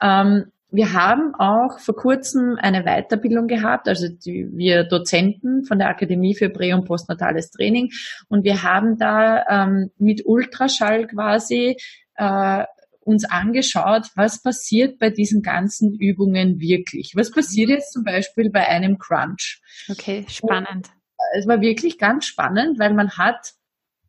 Ähm, 0.00 0.46
wir 0.74 0.92
haben 0.92 1.34
auch 1.36 1.78
vor 1.78 1.94
kurzem 1.94 2.58
eine 2.60 2.82
Weiterbildung 2.82 3.46
gehabt, 3.46 3.88
also 3.88 4.08
die, 4.08 4.48
wir 4.52 4.84
Dozenten 4.84 5.64
von 5.64 5.78
der 5.78 5.88
Akademie 5.88 6.34
für 6.34 6.50
Prä- 6.50 6.74
und 6.74 6.84
Postnatales 6.84 7.50
Training. 7.50 7.90
Und 8.28 8.44
wir 8.44 8.62
haben 8.62 8.98
da 8.98 9.44
ähm, 9.48 9.90
mit 9.98 10.22
Ultraschall 10.26 11.06
quasi 11.06 11.76
äh, 12.16 12.64
uns 13.00 13.24
angeschaut, 13.24 14.06
was 14.16 14.42
passiert 14.42 14.98
bei 14.98 15.10
diesen 15.10 15.42
ganzen 15.42 15.94
Übungen 15.94 16.58
wirklich. 16.58 17.12
Was 17.14 17.30
passiert 17.30 17.70
jetzt 17.70 17.92
zum 17.92 18.02
Beispiel 18.02 18.50
bei 18.50 18.66
einem 18.66 18.98
Crunch? 18.98 19.60
Okay, 19.88 20.24
spannend. 20.28 20.68
Und 20.68 20.90
es 21.38 21.46
war 21.46 21.60
wirklich 21.60 21.98
ganz 21.98 22.26
spannend, 22.26 22.78
weil 22.78 22.94
man 22.94 23.10
hat 23.10 23.52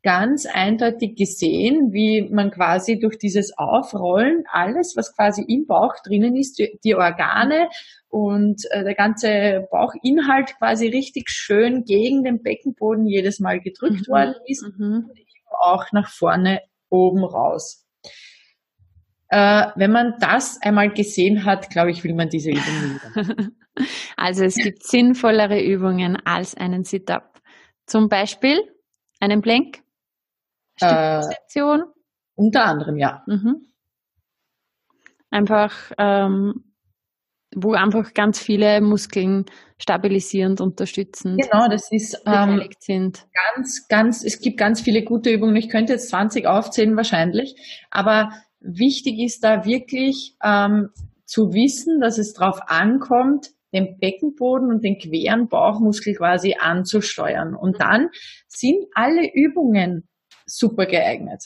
ganz 0.06 0.46
eindeutig 0.46 1.16
gesehen, 1.16 1.92
wie 1.92 2.28
man 2.30 2.52
quasi 2.52 3.00
durch 3.00 3.18
dieses 3.18 3.58
Aufrollen 3.58 4.44
alles, 4.52 4.94
was 4.96 5.16
quasi 5.16 5.42
im 5.42 5.66
Bauch 5.66 5.94
drinnen 6.06 6.36
ist, 6.36 6.62
die, 6.84 6.94
Organe 6.94 7.68
und 8.08 8.62
äh, 8.70 8.84
der 8.84 8.94
ganze 8.94 9.66
Bauchinhalt 9.68 10.56
quasi 10.58 10.86
richtig 10.86 11.28
schön 11.28 11.82
gegen 11.84 12.22
den 12.22 12.40
Beckenboden 12.40 13.08
jedes 13.08 13.40
Mal 13.40 13.58
gedrückt 13.58 14.06
mhm. 14.06 14.12
worden 14.12 14.34
ist 14.46 14.62
mhm. 14.78 15.10
und 15.10 15.10
auch 15.60 15.86
nach 15.90 16.08
vorne 16.08 16.60
oben 16.88 17.24
raus. 17.24 17.84
Äh, 19.28 19.66
wenn 19.74 19.90
man 19.90 20.14
das 20.20 20.62
einmal 20.62 20.90
gesehen 20.92 21.44
hat, 21.44 21.68
glaube 21.68 21.90
ich, 21.90 22.04
will 22.04 22.14
man 22.14 22.28
diese 22.28 22.50
Übung 22.50 23.00
wieder. 23.24 23.50
Also 24.16 24.42
es 24.44 24.54
gibt 24.54 24.84
sinnvollere 24.84 25.62
Übungen 25.62 26.16
als 26.24 26.54
einen 26.54 26.84
Sit-up. 26.84 27.42
Zum 27.84 28.08
Beispiel 28.08 28.62
einen 29.20 29.42
Plank. 29.42 29.82
Stützposition? 30.76 31.80
Äh, 31.80 31.96
unter 32.34 32.64
anderem, 32.64 32.96
ja. 32.96 33.22
Mhm. 33.26 33.66
Einfach, 35.30 35.92
ähm, 35.98 36.64
wo 37.54 37.72
einfach 37.72 38.14
ganz 38.14 38.38
viele 38.38 38.80
Muskeln 38.80 39.46
stabilisierend 39.78 40.60
unterstützen. 40.60 41.36
Genau, 41.38 41.68
das 41.68 41.90
ist 41.90 42.22
ähm, 42.26 42.62
sind. 42.78 43.26
ganz, 43.54 43.88
ganz, 43.88 44.24
es 44.24 44.40
gibt 44.40 44.58
ganz 44.58 44.80
viele 44.80 45.02
gute 45.02 45.30
Übungen. 45.30 45.56
Ich 45.56 45.68
könnte 45.68 45.94
jetzt 45.94 46.10
20 46.10 46.46
aufzählen 46.46 46.96
wahrscheinlich, 46.96 47.56
aber 47.90 48.30
wichtig 48.60 49.18
ist 49.20 49.42
da 49.44 49.64
wirklich 49.64 50.36
ähm, 50.42 50.90
zu 51.24 51.52
wissen, 51.52 52.00
dass 52.00 52.18
es 52.18 52.34
darauf 52.34 52.60
ankommt, 52.66 53.50
den 53.72 53.98
Beckenboden 53.98 54.70
und 54.70 54.84
den 54.84 54.98
queren 54.98 55.48
Bauchmuskel 55.48 56.14
quasi 56.14 56.56
anzusteuern. 56.58 57.54
Und 57.54 57.76
mhm. 57.76 57.78
dann 57.78 58.08
sind 58.48 58.86
alle 58.94 59.30
Übungen 59.32 60.08
super 60.46 60.86
geeignet. 60.86 61.44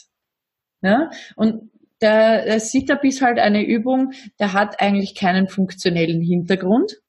Ja? 0.81 1.09
Und 1.35 1.71
der, 2.01 2.45
der 2.45 2.59
Sit-Up 2.59 3.03
ist 3.03 3.21
halt 3.21 3.39
eine 3.39 3.63
Übung, 3.63 4.13
der 4.39 4.53
hat 4.53 4.81
eigentlich 4.81 5.15
keinen 5.15 5.47
funktionellen 5.47 6.21
Hintergrund. 6.21 7.01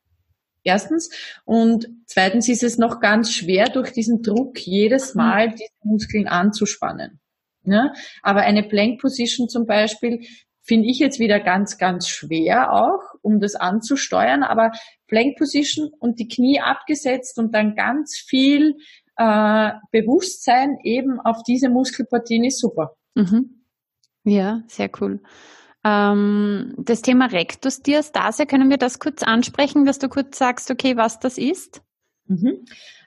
Erstens. 0.64 1.10
Und 1.44 1.88
zweitens 2.06 2.48
ist 2.48 2.62
es 2.62 2.78
noch 2.78 3.00
ganz 3.00 3.32
schwer, 3.32 3.68
durch 3.68 3.92
diesen 3.92 4.22
Druck 4.22 4.58
jedes 4.60 5.14
mhm. 5.14 5.18
Mal 5.18 5.48
diese 5.50 5.70
Muskeln 5.82 6.28
anzuspannen. 6.28 7.20
Ja? 7.64 7.92
Aber 8.22 8.42
eine 8.42 8.62
Plank 8.62 9.00
Position 9.00 9.48
zum 9.48 9.66
Beispiel 9.66 10.20
finde 10.64 10.88
ich 10.88 11.00
jetzt 11.00 11.18
wieder 11.18 11.40
ganz, 11.40 11.78
ganz 11.78 12.08
schwer 12.08 12.72
auch, 12.72 13.00
um 13.22 13.40
das 13.40 13.56
anzusteuern. 13.56 14.44
Aber 14.44 14.70
Plank 15.08 15.36
Position 15.36 15.90
und 15.98 16.20
die 16.20 16.28
Knie 16.28 16.60
abgesetzt 16.60 17.38
und 17.38 17.54
dann 17.54 17.74
ganz 17.74 18.16
viel 18.16 18.76
äh, 19.16 19.70
Bewusstsein 19.90 20.78
eben 20.82 21.20
auf 21.20 21.42
diese 21.42 21.68
Muskelpartien 21.68 22.44
ist 22.44 22.60
super. 22.60 22.94
Mhm. 23.14 23.64
Ja, 24.24 24.62
sehr 24.68 24.90
cool. 25.00 25.20
Ähm, 25.84 26.74
das 26.78 27.02
Thema 27.02 27.26
Rektusdiastase, 27.26 28.46
können 28.46 28.70
wir 28.70 28.76
das 28.76 28.98
kurz 28.98 29.22
ansprechen, 29.22 29.84
dass 29.84 29.98
du 29.98 30.08
kurz 30.08 30.38
sagst, 30.38 30.70
okay, 30.70 30.96
was 30.96 31.18
das 31.18 31.38
ist? 31.38 31.82
Mhm. 32.26 32.64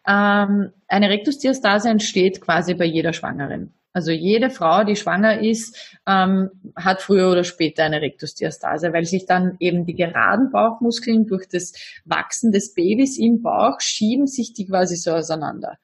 Ähm, 0.08 0.72
eine 0.88 1.10
Rektusdiastase 1.10 1.90
entsteht 1.90 2.42
quasi 2.42 2.74
bei 2.74 2.86
jeder 2.86 3.14
Schwangeren. 3.14 3.74
Also 3.96 4.12
jede 4.12 4.50
Frau, 4.50 4.84
die 4.84 4.98
schwanger 4.98 5.40
ist, 5.40 5.98
ähm, 6.06 6.50
hat 6.76 7.02
früher 7.02 7.32
oder 7.32 7.46
später 7.46 7.86
eine 7.86 8.02
Rektusdiastase, 8.02 8.92
weil 8.92 9.06
sich 9.06 9.26
dann 9.26 9.56
eben 9.62 9.86
die 9.86 9.96
geraden 9.96 10.52
Bauchmuskeln 10.52 11.28
durch 11.28 11.48
das 11.48 11.72
Wachsen 12.04 12.52
des 12.52 12.74
Babys 12.74 13.18
im 13.18 13.42
Bauch 13.42 13.80
schieben 13.80 14.28
sich 14.28 14.52
die 14.52 14.68
quasi 14.68 14.98
so 14.98 15.12
auseinander. 15.12 15.78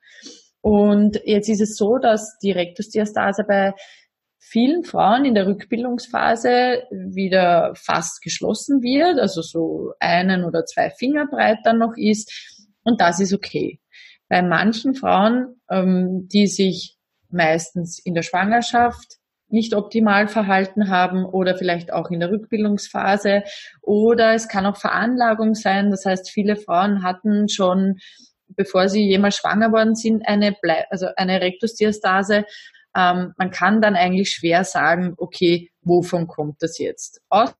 Und 0.60 1.22
jetzt 1.24 1.48
ist 1.48 1.62
es 1.62 1.78
so, 1.78 2.00
dass 2.00 2.38
die 2.40 2.52
Rektusdiastase 2.52 3.46
bei 3.48 3.76
vielen 4.40 4.84
Frauen 4.84 5.24
in 5.24 5.34
der 5.34 5.48
Rückbildungsphase 5.48 6.84
wieder 6.92 7.72
fast 7.76 8.22
geschlossen 8.22 8.82
wird, 8.82 9.22
also 9.22 9.42
so 9.42 9.94
einen 10.02 10.44
oder 10.44 10.66
zwei 10.66 10.90
Finger 10.90 11.28
breit 11.28 11.60
dann 11.64 11.78
noch 11.78 11.94
ist. 11.96 12.30
Und 12.84 13.00
das 13.00 13.22
ist 13.22 13.34
okay. 13.34 13.80
Bei 14.28 14.42
manchen 14.42 14.96
Frauen, 14.96 15.62
ähm, 15.70 16.28
die 16.30 16.48
sich 16.48 16.98
meistens 17.34 18.00
in 18.00 18.14
der 18.14 18.24
Schwangerschaft 18.24 19.18
nicht 19.52 19.76
optimal 19.76 20.28
verhalten 20.28 20.90
haben 20.90 21.26
oder 21.26 21.58
vielleicht 21.58 21.92
auch 21.92 22.10
in 22.10 22.20
der 22.20 22.32
Rückbildungsphase 22.32 23.44
oder 23.82 24.34
es 24.34 24.48
kann 24.48 24.66
auch 24.66 24.78
Veranlagung 24.78 25.56
sein. 25.56 25.92
Das 25.92 26.06
heißt, 26.06 26.32
viele 26.32 26.56
Frauen 26.56 27.04
hatten 27.04 27.50
schon, 27.50 27.98
bevor 28.48 28.88
sie 28.88 29.08
jemals 29.08 29.36
schwanger 29.36 29.72
worden 29.72 29.96
sind, 29.96 30.28
eine, 30.28 30.54
Ble 30.54 30.86
also 30.90 31.08
eine 31.18 31.42
Rektusdiastase. 31.42 32.46
Ähm, 32.96 33.34
man 33.38 33.52
kann 33.52 33.82
dann 33.82 33.96
eigentlich 33.96 34.32
schwer 34.32 34.64
sagen, 34.64 35.14
okay, 35.18 35.70
wovon 35.82 36.28
kommt 36.28 36.62
das 36.62 36.78
jetzt? 36.78 37.22
Außer 37.30 37.54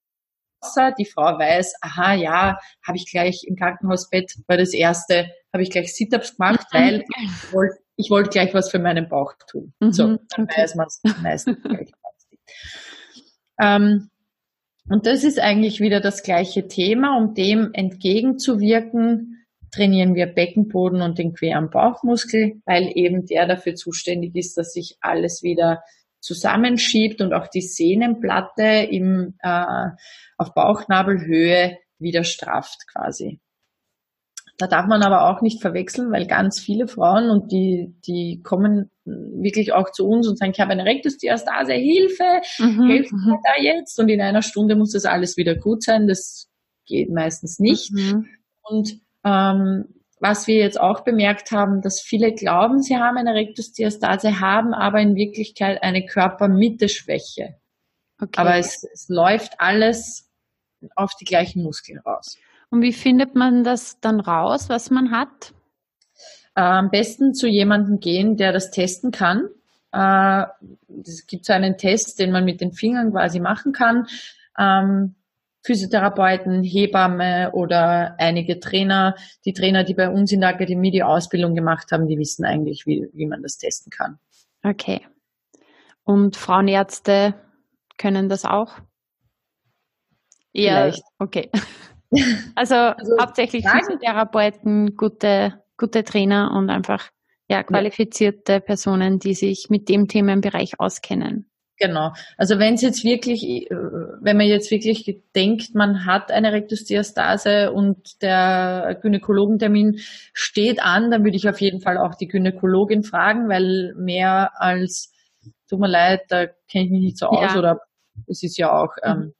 die 0.98 1.06
Frau 1.06 1.38
weiß, 1.40 1.76
aha, 1.82 2.14
ja, 2.14 2.58
habe 2.86 2.98
ich 2.98 3.10
gleich 3.10 3.44
im 3.46 3.56
Krankenhausbett, 3.56 4.34
war 4.48 4.58
das 4.58 4.74
erste, 4.74 5.32
habe 5.54 5.64
ich 5.64 5.72
gleich 5.72 5.94
Sit-ups 5.94 6.38
gemacht, 6.38 6.68
weil 6.72 7.04
ich 7.22 7.54
wollte 7.54 7.82
ich 8.02 8.10
wollte 8.10 8.30
gleich 8.30 8.54
was 8.54 8.70
für 8.72 8.80
meinen 8.80 9.08
Bauch 9.08 9.34
tun. 9.50 9.74
Mhm, 9.80 9.92
so, 9.92 10.04
dann 10.04 10.46
okay. 10.46 10.62
weiß 10.62 10.76
man 10.76 10.88
es 10.88 11.02
meistens 11.22 11.62
gleich. 11.62 11.92
ähm, 13.62 14.10
und 14.90 15.06
das 15.06 15.24
ist 15.24 15.40
eigentlich 15.40 15.80
wieder 15.80 16.00
das 16.00 16.24
gleiche 16.24 16.68
Thema. 16.68 17.18
Um 17.18 17.34
dem 17.34 17.72
entgegenzuwirken, 17.74 19.46
trainieren 19.72 20.16
wir 20.16 20.26
Beckenboden 20.26 21.02
und 21.02 21.18
den 21.18 21.34
queren 21.34 21.70
Bauchmuskel, 21.70 22.62
weil 22.66 22.92
eben 22.96 23.26
der 23.26 23.48
dafür 23.48 23.76
zuständig 23.76 24.36
ist, 24.36 24.58
dass 24.58 24.74
sich 24.74 24.98
alles 25.00 25.44
wieder 25.44 25.82
zusammenschiebt 26.22 27.22
und 27.22 27.34
auch 27.34 27.48
die 27.48 27.62
Sehnenplatte 27.62 28.88
im, 28.90 29.36
äh, 29.42 29.90
auf 30.38 30.54
Bauchnabelhöhe 30.54 31.78
wieder 32.00 32.24
strafft 32.24 32.88
quasi. 32.92 33.40
Da 34.58 34.68
darf 34.68 34.86
man 34.86 35.02
aber 35.02 35.28
auch 35.28 35.42
nicht 35.42 35.60
verwechseln, 35.60 36.12
weil 36.12 36.28
ganz 36.28 36.60
viele 36.60 36.88
Frauen 36.88 37.32
und 37.32 37.52
die, 37.52 37.96
die 38.06 38.42
kommen 38.44 38.92
wirklich 39.06 39.74
auch 39.74 39.92
zu 39.92 40.08
uns 40.08 40.28
und 40.28 40.38
sagen, 40.38 40.52
ich 40.54 40.60
habe 40.60 40.72
eine 40.72 40.86
Rektusdiastase, 40.86 41.74
Hilfe, 41.74 42.42
mhm, 42.60 42.88
hilf 42.88 43.12
mir 43.12 43.34
mhm. 43.34 43.40
da 43.44 43.62
jetzt. 43.62 44.00
Und 44.00 44.10
in 44.10 44.22
einer 44.22 44.44
Stunde 44.44 44.76
muss 44.76 44.92
das 44.92 45.06
alles 45.06 45.36
wieder 45.36 45.56
gut 45.56 45.82
sein. 45.82 46.08
Das 46.08 46.48
geht 46.86 47.10
meistens 47.10 47.58
nicht. 47.58 47.92
Mhm. 47.92 48.28
Und 48.62 49.00
ähm, 49.26 49.86
was 50.22 50.46
wir 50.46 50.58
jetzt 50.58 50.80
auch 50.80 51.04
bemerkt 51.04 51.52
haben, 51.52 51.82
dass 51.82 52.00
viele 52.00 52.32
glauben, 52.32 52.82
sie 52.82 52.96
haben 52.96 53.18
eine 53.18 53.34
Rektusdiastase, 53.34 54.40
haben 54.40 54.74
aber 54.74 55.00
in 55.00 55.16
Wirklichkeit 55.16 55.82
eine 55.82 56.06
Körpermitteschwäche. 56.06 57.56
Okay. 58.22 58.40
Aber 58.40 58.56
es, 58.56 58.84
es 58.94 59.10
läuft 59.10 59.60
alles 59.60 60.32
auf 60.96 61.16
die 61.20 61.26
gleichen 61.26 61.64
Muskeln 61.64 62.00
raus. 62.00 62.38
Und 62.70 62.84
wie 62.84 62.94
findet 62.94 63.34
man 63.36 63.64
das 63.64 64.00
dann 64.00 64.20
raus, 64.20 64.70
was 64.70 64.92
man 64.92 65.10
hat? 65.10 65.54
Äh, 66.56 66.62
am 66.62 66.92
besten 66.92 67.34
zu 67.34 67.48
jemandem 67.48 68.00
gehen, 68.00 68.38
der 68.38 68.54
das 68.54 68.70
testen 68.70 69.10
kann. 69.10 69.50
Äh, 69.92 70.46
es 71.04 71.26
gibt 71.26 71.46
so 71.46 71.54
einen 71.54 71.78
Test, 71.78 72.20
den 72.20 72.32
man 72.32 72.46
mit 72.46 72.62
den 72.62 72.74
Fingern 72.74 73.12
quasi 73.12 73.40
machen 73.40 73.74
kann. 73.74 74.06
Physiotherapeuten, 75.64 76.64
Hebamme 76.64 77.52
oder 77.54 78.16
einige 78.18 78.60
Trainer. 78.60 79.16
Die 79.46 79.54
Trainer, 79.54 79.84
die 79.84 79.94
bei 79.94 80.10
uns 80.10 80.32
in 80.32 80.42
der 80.42 80.50
Akademie 80.50 80.92
die 80.92 81.04
Ausbildung 81.04 81.56
gemacht 81.56 81.92
haben, 81.92 82.08
die 82.08 82.18
wissen 82.18 82.46
eigentlich, 82.46 82.86
wie, 82.86 83.08
wie 83.14 83.28
man 83.28 83.44
das 83.44 83.58
testen 83.58 83.92
kann. 83.92 84.20
Okay. 84.64 85.02
Und 86.04 86.36
Frauenärzte 86.36 87.36
können 87.98 88.30
das 88.30 88.46
auch? 88.46 88.80
Ja. 90.54 90.92
Okay. 91.20 91.50
Also, 92.56 92.76
also 92.76 93.18
hauptsächlich 93.22 93.66
Physiotherapeuten, 93.66 94.98
gute, 94.98 95.64
gute 95.78 96.04
Trainer 96.04 96.52
und 96.54 96.70
einfach 96.70 97.10
ja, 97.52 97.64
qualifizierte 97.64 98.62
Personen, 98.62 99.20
die 99.20 99.34
sich 99.34 99.70
mit 99.70 99.90
dem 99.90 100.08
Themenbereich 100.08 100.78
auskennen. 100.80 101.51
Genau. 101.82 102.14
Also 102.38 102.60
wenn 102.60 102.76
es 102.76 102.82
jetzt 102.84 103.04
wirklich, 103.04 103.44
äh, 103.44 103.76
wenn 104.22 104.38
man 104.38 104.46
jetzt 104.46 104.70
wirklich 104.70 105.20
denkt, 105.36 105.74
man 105.74 106.06
hat 106.06 106.32
eine 106.32 106.54
Rektusdiastase 106.54 107.72
und 107.72 108.22
der 108.22 109.00
Gynäkologentermin 109.02 110.00
steht 110.32 110.80
an, 110.84 111.10
dann 111.10 111.24
würde 111.24 111.38
ich 111.38 111.50
auf 111.50 111.60
jeden 111.60 111.82
Fall 111.82 111.98
auch 111.98 112.14
die 112.14 112.28
Gynäkologin 112.28 113.04
fragen, 113.04 113.50
weil 113.50 113.96
mehr 113.98 114.52
als, 114.62 115.12
tut 115.68 115.80
mir 115.80 115.88
leid, 115.88 116.22
da 116.30 116.46
kenne 116.46 116.86
ich 116.86 116.92
mich 116.92 117.02
nicht 117.02 117.18
so 117.18 117.26
aus 117.26 117.54
ja. 117.54 117.58
oder 117.58 117.80
es 118.28 118.44
ist 118.44 118.60
ja 118.60 118.72
auch 118.72 118.94
ähm, 119.02 119.18
mhm. 119.18 119.34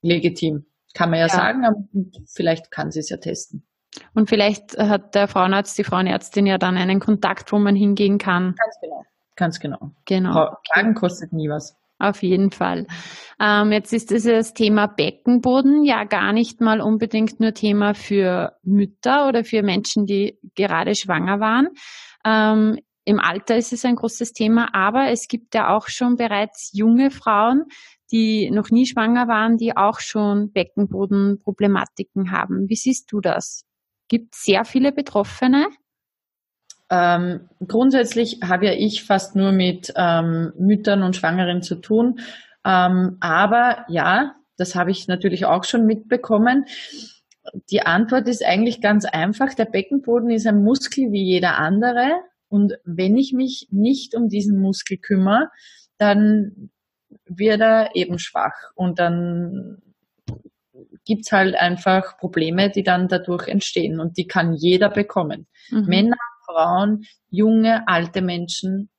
legitim. 0.00 0.66
Kann 0.94 1.10
man 1.10 1.18
ja, 1.18 1.26
ja, 1.26 1.34
sagen, 1.34 1.66
aber 1.66 1.84
vielleicht 2.32 2.70
kann 2.70 2.92
sie 2.92 3.00
es 3.00 3.10
ja 3.10 3.18
testen. 3.18 3.66
Und 4.14 4.30
vielleicht 4.30 4.78
hat 4.78 5.14
der 5.14 5.28
Frauenarzt, 5.28 5.76
die 5.76 5.84
Frauenärztin 5.84 6.46
ja 6.46 6.56
dann 6.56 6.78
einen 6.78 6.98
Kontakt, 6.98 7.52
wo 7.52 7.58
man 7.58 7.76
hingehen 7.76 8.16
kann. 8.16 8.54
Ganz 8.54 8.80
genau. 8.80 9.04
Ganz 9.36 9.60
genau. 9.60 9.90
Genau. 10.04 10.56
Fragen 10.72 10.94
kostet 10.94 11.32
nie 11.32 11.48
was. 11.48 11.76
Auf 11.98 12.22
jeden 12.22 12.50
Fall. 12.50 12.86
Ähm, 13.40 13.72
jetzt 13.72 13.92
ist 13.92 14.10
dieses 14.10 14.52
Thema 14.52 14.86
Beckenboden 14.86 15.84
ja 15.84 16.04
gar 16.04 16.32
nicht 16.32 16.60
mal 16.60 16.80
unbedingt 16.80 17.40
nur 17.40 17.54
Thema 17.54 17.94
für 17.94 18.56
Mütter 18.62 19.28
oder 19.28 19.44
für 19.44 19.62
Menschen, 19.62 20.04
die 20.04 20.38
gerade 20.54 20.94
schwanger 20.94 21.40
waren. 21.40 21.68
Ähm, 22.24 22.78
Im 23.04 23.20
Alter 23.20 23.56
ist 23.56 23.72
es 23.72 23.84
ein 23.84 23.96
großes 23.96 24.32
Thema, 24.32 24.74
aber 24.74 25.10
es 25.10 25.28
gibt 25.28 25.54
ja 25.54 25.74
auch 25.74 25.88
schon 25.88 26.16
bereits 26.16 26.70
junge 26.72 27.10
Frauen, 27.10 27.64
die 28.10 28.50
noch 28.50 28.70
nie 28.70 28.86
schwanger 28.86 29.28
waren, 29.28 29.56
die 29.56 29.76
auch 29.76 30.00
schon 30.00 30.52
Beckenbodenproblematiken 30.52 32.32
haben. 32.32 32.68
Wie 32.68 32.76
siehst 32.76 33.10
du 33.12 33.20
das? 33.20 33.64
Gibt 34.08 34.34
sehr 34.34 34.64
viele 34.64 34.92
Betroffene? 34.92 35.68
Ähm, 36.90 37.48
grundsätzlich 37.66 38.40
habe 38.44 38.66
ja 38.66 38.72
ich 38.72 39.04
fast 39.04 39.36
nur 39.36 39.52
mit 39.52 39.92
ähm, 39.96 40.52
Müttern 40.58 41.02
und 41.02 41.16
Schwangeren 41.16 41.62
zu 41.62 41.76
tun. 41.76 42.20
Ähm, 42.64 43.16
aber 43.20 43.84
ja, 43.88 44.34
das 44.56 44.74
habe 44.74 44.90
ich 44.90 45.08
natürlich 45.08 45.46
auch 45.46 45.64
schon 45.64 45.86
mitbekommen. 45.86 46.66
Die 47.70 47.82
Antwort 47.82 48.28
ist 48.28 48.44
eigentlich 48.44 48.80
ganz 48.80 49.04
einfach. 49.04 49.54
Der 49.54 49.66
Beckenboden 49.66 50.30
ist 50.30 50.46
ein 50.46 50.62
Muskel 50.62 51.12
wie 51.12 51.24
jeder 51.24 51.58
andere. 51.58 52.20
Und 52.48 52.74
wenn 52.84 53.16
ich 53.16 53.32
mich 53.32 53.68
nicht 53.70 54.14
um 54.14 54.28
diesen 54.28 54.60
Muskel 54.60 54.98
kümmere, 54.98 55.50
dann 55.98 56.70
wird 57.26 57.60
er 57.60 57.90
eben 57.94 58.18
schwach. 58.18 58.54
Und 58.74 58.98
dann 58.98 59.78
gibt's 61.04 61.32
halt 61.32 61.54
einfach 61.54 62.16
Probleme, 62.18 62.70
die 62.70 62.82
dann 62.82 63.08
dadurch 63.08 63.48
entstehen. 63.48 64.00
Und 64.00 64.16
die 64.16 64.26
kann 64.26 64.54
jeder 64.54 64.88
bekommen. 64.88 65.46
Mhm. 65.70 65.86
Männer, 65.86 66.16
Frauen, 66.54 67.04
junge, 67.30 67.86
alte 67.88 68.22
Menschen, 68.22 68.90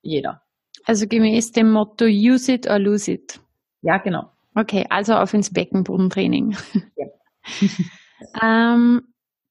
jeder. 0.00 0.42
Also 0.84 1.06
gemäß 1.06 1.52
dem 1.52 1.70
Motto 1.70 2.06
Use 2.06 2.52
it 2.52 2.68
or 2.68 2.78
lose 2.78 3.12
it. 3.12 3.40
Ja, 3.82 3.98
genau. 3.98 4.32
Okay, 4.54 4.86
also 4.90 5.14
auf 5.14 5.34
ins 5.34 5.52
Beckenbodentraining. 5.52 6.56
Ja. 6.96 7.06
ähm, 8.42 9.02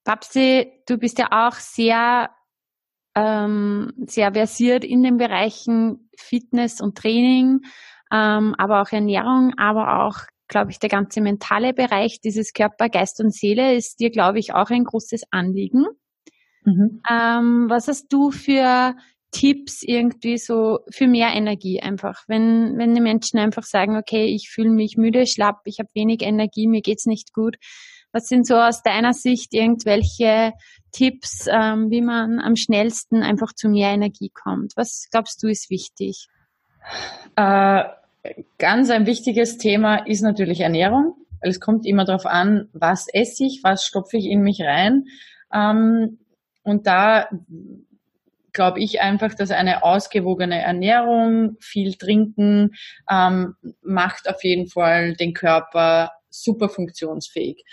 Babsi, 0.04 0.72
du 0.86 0.98
bist 0.98 1.18
ja 1.18 1.28
auch 1.30 1.54
sehr, 1.54 2.30
ähm, 3.14 3.92
sehr 4.06 4.32
versiert 4.32 4.84
in 4.84 5.02
den 5.02 5.16
Bereichen 5.16 6.10
Fitness 6.16 6.80
und 6.80 6.98
Training, 6.98 7.60
ähm, 8.12 8.54
aber 8.58 8.82
auch 8.82 8.90
Ernährung, 8.90 9.54
aber 9.56 10.04
auch, 10.04 10.18
glaube 10.48 10.70
ich, 10.70 10.78
der 10.78 10.90
ganze 10.90 11.20
mentale 11.20 11.72
Bereich, 11.72 12.20
dieses 12.20 12.52
Körper, 12.52 12.88
Geist 12.88 13.20
und 13.20 13.34
Seele 13.34 13.74
ist 13.74 14.00
dir, 14.00 14.10
glaube 14.10 14.38
ich, 14.38 14.54
auch 14.54 14.70
ein 14.70 14.84
großes 14.84 15.22
Anliegen. 15.30 15.86
Mhm. 16.64 17.02
Ähm, 17.10 17.66
was 17.68 17.88
hast 17.88 18.12
du 18.12 18.30
für 18.30 18.94
Tipps 19.30 19.82
irgendwie 19.82 20.38
so 20.38 20.80
für 20.90 21.06
mehr 21.06 21.34
Energie 21.34 21.80
einfach? 21.80 22.24
Wenn, 22.28 22.78
wenn 22.78 22.94
die 22.94 23.00
Menschen 23.00 23.38
einfach 23.38 23.64
sagen, 23.64 23.96
okay, 23.96 24.26
ich 24.26 24.50
fühle 24.50 24.70
mich 24.70 24.96
müde, 24.96 25.26
schlapp, 25.26 25.60
ich 25.64 25.78
habe 25.78 25.88
wenig 25.94 26.22
Energie, 26.22 26.66
mir 26.66 26.82
geht's 26.82 27.06
nicht 27.06 27.32
gut. 27.32 27.56
Was 28.12 28.28
sind 28.28 28.46
so 28.46 28.56
aus 28.56 28.82
deiner 28.82 29.14
Sicht 29.14 29.54
irgendwelche 29.54 30.52
Tipps, 30.92 31.46
ähm, 31.50 31.90
wie 31.90 32.02
man 32.02 32.40
am 32.40 32.56
schnellsten 32.56 33.22
einfach 33.22 33.54
zu 33.54 33.68
mehr 33.70 33.90
Energie 33.90 34.30
kommt? 34.30 34.74
Was 34.76 35.08
glaubst 35.10 35.42
du 35.42 35.48
ist 35.48 35.70
wichtig? 35.70 36.28
Äh, 37.36 37.84
ganz 38.58 38.90
ein 38.90 39.06
wichtiges 39.06 39.56
Thema 39.56 39.96
ist 40.06 40.20
natürlich 40.20 40.60
Ernährung. 40.60 41.14
Es 41.40 41.58
kommt 41.58 41.86
immer 41.86 42.04
darauf 42.04 42.26
an, 42.26 42.68
was 42.72 43.08
esse 43.08 43.44
ich, 43.44 43.60
was 43.64 43.84
stopfe 43.84 44.18
ich 44.18 44.26
in 44.26 44.42
mich 44.42 44.60
rein. 44.60 45.04
Ähm, 45.52 46.18
und 46.62 46.86
da 46.86 47.28
glaube 48.52 48.80
ich 48.80 49.00
einfach, 49.00 49.34
dass 49.34 49.50
eine 49.50 49.82
ausgewogene 49.82 50.60
Ernährung, 50.60 51.56
viel 51.60 51.94
trinken, 51.94 52.72
ähm, 53.10 53.54
macht 53.82 54.28
auf 54.28 54.44
jeden 54.44 54.68
Fall 54.68 55.14
den 55.14 55.32
Körper 55.32 56.12
super 56.28 56.68
funktionsfähig. 56.68 57.64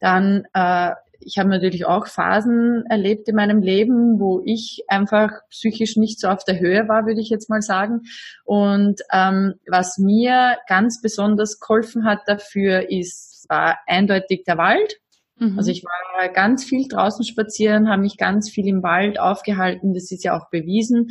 Dann, 0.00 0.44
äh, 0.52 0.92
ich 1.20 1.38
habe 1.38 1.48
natürlich 1.48 1.86
auch 1.86 2.06
Phasen 2.06 2.84
erlebt 2.88 3.28
in 3.28 3.34
meinem 3.34 3.62
Leben, 3.62 4.20
wo 4.20 4.42
ich 4.44 4.84
einfach 4.86 5.30
psychisch 5.50 5.96
nicht 5.96 6.20
so 6.20 6.28
auf 6.28 6.44
der 6.44 6.60
Höhe 6.60 6.88
war, 6.88 7.06
würde 7.06 7.20
ich 7.20 7.30
jetzt 7.30 7.50
mal 7.50 7.62
sagen. 7.62 8.02
Und 8.44 9.00
ähm, 9.12 9.54
was 9.66 9.98
mir 9.98 10.58
ganz 10.68 11.00
besonders 11.00 11.58
geholfen 11.58 12.04
hat 12.04 12.20
dafür, 12.26 12.90
ist 12.90 13.28
war 13.48 13.78
eindeutig 13.86 14.44
der 14.44 14.58
Wald. 14.58 15.00
Mhm. 15.38 15.58
Also 15.58 15.70
ich 15.70 15.84
war 15.84 16.28
ganz 16.28 16.64
viel 16.64 16.86
draußen 16.88 17.24
spazieren, 17.24 17.88
habe 17.88 18.02
mich 18.02 18.16
ganz 18.16 18.50
viel 18.50 18.66
im 18.66 18.82
Wald 18.82 19.20
aufgehalten. 19.20 19.94
Das 19.94 20.10
ist 20.10 20.24
ja 20.24 20.36
auch 20.36 20.50
bewiesen, 20.50 21.08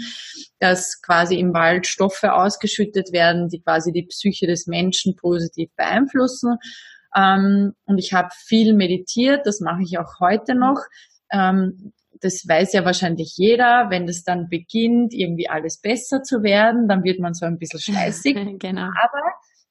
dass 0.59 1.01
quasi 1.01 1.39
im 1.39 1.53
Wald 1.53 1.87
Stoffe 1.87 2.33
ausgeschüttet 2.33 3.11
werden, 3.11 3.49
die 3.49 3.61
quasi 3.61 3.91
die 3.91 4.03
Psyche 4.03 4.47
des 4.47 4.67
Menschen 4.67 5.15
positiv 5.15 5.69
beeinflussen. 5.75 6.57
Ähm, 7.15 7.73
und 7.85 7.97
ich 7.97 8.13
habe 8.13 8.29
viel 8.35 8.73
meditiert, 8.73 9.45
das 9.45 9.59
mache 9.59 9.81
ich 9.83 9.97
auch 9.97 10.19
heute 10.19 10.55
noch. 10.55 10.81
Ähm, 11.31 11.93
das 12.21 12.47
weiß 12.47 12.73
ja 12.73 12.83
wahrscheinlich 12.83 13.35
jeder, 13.37 13.89
wenn 13.89 14.07
das 14.07 14.23
dann 14.23 14.49
beginnt, 14.49 15.13
irgendwie 15.13 15.49
alles 15.49 15.79
besser 15.79 16.23
zu 16.23 16.41
werden, 16.41 16.87
dann 16.87 17.03
wird 17.03 17.19
man 17.19 17.33
so 17.33 17.45
ein 17.45 17.57
bisschen 17.57 17.79
scheißig. 17.95 18.35
genau. 18.59 18.87
Aber 18.87 19.21